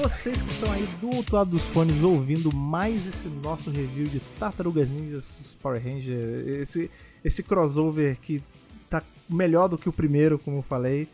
[0.02, 4.20] Vocês que estão aí do outro lado dos fones ouvindo mais esse nosso review de
[4.40, 6.90] Tartarugas Ninjas Power Ranger, esse,
[7.24, 8.42] esse crossover que
[8.90, 11.08] tá melhor do que o primeiro, como eu falei.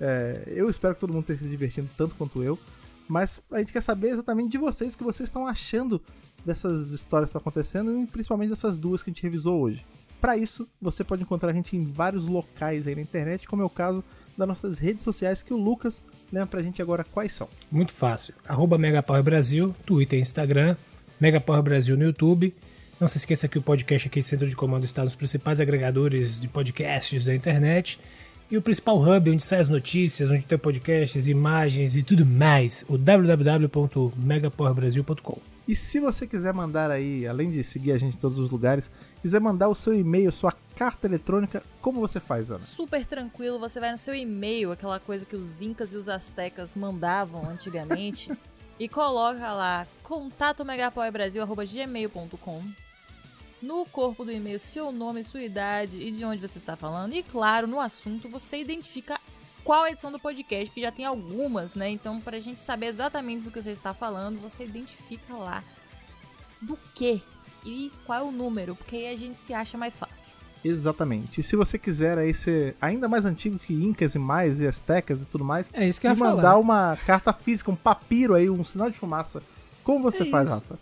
[0.00, 2.58] É, eu espero que todo mundo esteja se divertindo tanto quanto eu.
[3.06, 6.02] Mas a gente quer saber exatamente de vocês o que vocês estão achando
[6.44, 9.86] dessas histórias que estão acontecendo e principalmente dessas duas que a gente revisou hoje.
[10.20, 13.64] Para isso, você pode encontrar a gente em vários locais aí na internet, como é
[13.64, 14.02] o caso
[14.36, 16.02] das nossas redes sociais que o Lucas
[16.32, 17.48] lembra pra gente agora quais são.
[17.70, 18.34] Muito fácil.
[18.46, 20.76] Arroba Megapower Brasil, Twitter e Instagram,
[21.20, 22.54] Megapower Brasil no YouTube.
[23.00, 26.48] Não se esqueça que o podcast aqui, Centro de Comando, está nos principais agregadores de
[26.48, 27.98] podcasts da internet.
[28.52, 32.84] E o principal hub onde saem as notícias, onde tem podcasts, imagens e tudo mais,
[32.86, 35.38] o www.megapowerbrasil.com.
[35.66, 38.90] E se você quiser mandar aí, além de seguir a gente em todos os lugares,
[39.22, 42.58] quiser mandar o seu e-mail, sua carta eletrônica, como você faz, Ana?
[42.58, 46.74] Super tranquilo, você vai no seu e-mail, aquela coisa que os incas e os astecas
[46.74, 48.30] mandavam antigamente,
[48.78, 52.81] e coloca lá contatomegapowerbrasil.gmail.com
[53.62, 57.14] No corpo do e-mail, seu nome, sua idade e de onde você está falando.
[57.14, 59.20] E claro, no assunto, você identifica
[59.62, 61.88] qual edição do podcast, que já tem algumas, né?
[61.88, 65.62] Então, pra gente saber exatamente do que você está falando, você identifica lá
[66.60, 67.22] do que
[67.64, 70.34] e qual é o número, porque aí a gente se acha mais fácil.
[70.64, 71.40] Exatamente.
[71.40, 75.22] E se você quiser aí ser ainda mais antigo que Incas e mais, e Aztecas
[75.22, 76.58] e tudo mais, É isso que eu e ia mandar falar.
[76.58, 79.40] uma carta física, um papiro aí, um sinal de fumaça,
[79.84, 80.54] como você É faz, isso.
[80.56, 80.78] Rafa?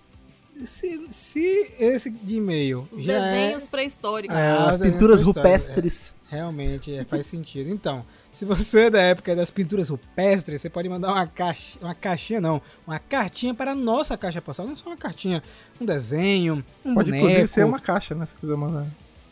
[0.66, 3.68] Se, se esse de e-mail Os já desenhos é...
[3.68, 4.36] pré-históricos.
[4.36, 6.14] É, as pinturas pré-históricas, rupestres.
[6.30, 7.70] Realmente é, faz sentido.
[7.70, 11.94] Então, se você é da época das pinturas rupestres, você pode mandar uma caixa, uma
[11.94, 14.66] caixinha não, uma cartinha para a nossa caixa postal.
[14.66, 15.42] Não só uma cartinha,
[15.80, 17.26] um desenho, um Pode boneco.
[17.26, 18.26] inclusive ser uma caixa, né?
[18.26, 18.86] Se quiser mandar.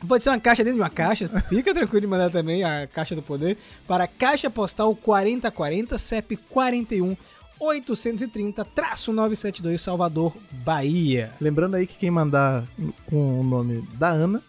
[0.07, 1.29] Pode ser uma caixa dentro de uma caixa.
[1.49, 3.57] Fica tranquilo de mandar também a caixa do poder
[3.87, 7.17] para Caixa Postal 4040 CEP 41
[7.61, 8.67] 830
[9.13, 11.33] 972 Salvador, Bahia.
[11.41, 12.65] Lembrando aí que quem mandar
[13.07, 14.43] com o nome da Ana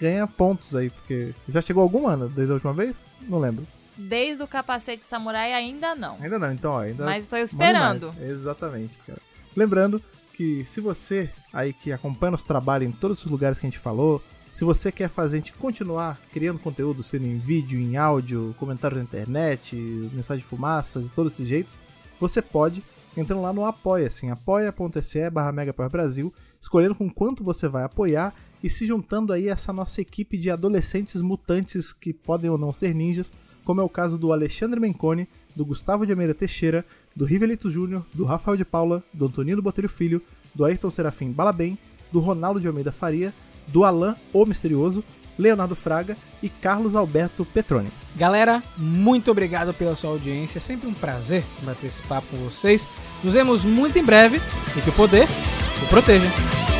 [0.00, 3.04] ganha pontos aí, porque já chegou alguma Ana desde a última vez?
[3.22, 3.66] Não lembro.
[3.96, 6.16] Desde o capacete samurai ainda não.
[6.20, 8.14] Ainda não, então ó, ainda Mas estou esperando.
[8.20, 9.20] Exatamente, cara.
[9.56, 10.02] Lembrando
[10.34, 13.78] que se você aí que acompanha nosso trabalho em todos os lugares que a gente
[13.78, 18.54] falou, se você quer fazer a gente continuar criando conteúdo, sendo em vídeo, em áudio,
[18.58, 19.74] comentário na internet,
[20.12, 21.78] mensagem de fumaças e todos esses jeitos,
[22.20, 22.82] você pode
[23.16, 25.52] entrando lá no apoia-se, apoia.se barra
[25.90, 30.36] Brasil, escolhendo com quanto você vai apoiar e se juntando aí a essa nossa equipe
[30.36, 33.32] de adolescentes mutantes que podem ou não ser ninjas,
[33.64, 38.04] como é o caso do Alexandre Menconi, do Gustavo de Almeida Teixeira, do Rivelito Júnior,
[38.12, 40.22] do Rafael de Paula, do Antonino Botelho Filho,
[40.54, 41.78] do Ayrton Serafim Balabem,
[42.12, 43.32] do Ronaldo de Almeida Faria,
[43.68, 45.02] do Alan O Misterioso,
[45.38, 47.90] Leonardo Fraga e Carlos Alberto Petroni.
[48.14, 50.58] Galera, muito obrigado pela sua audiência.
[50.58, 52.86] É sempre um prazer bater esse papo com vocês.
[53.22, 54.40] Nos vemos muito em breve
[54.76, 55.28] e que o poder
[55.82, 56.75] o proteja.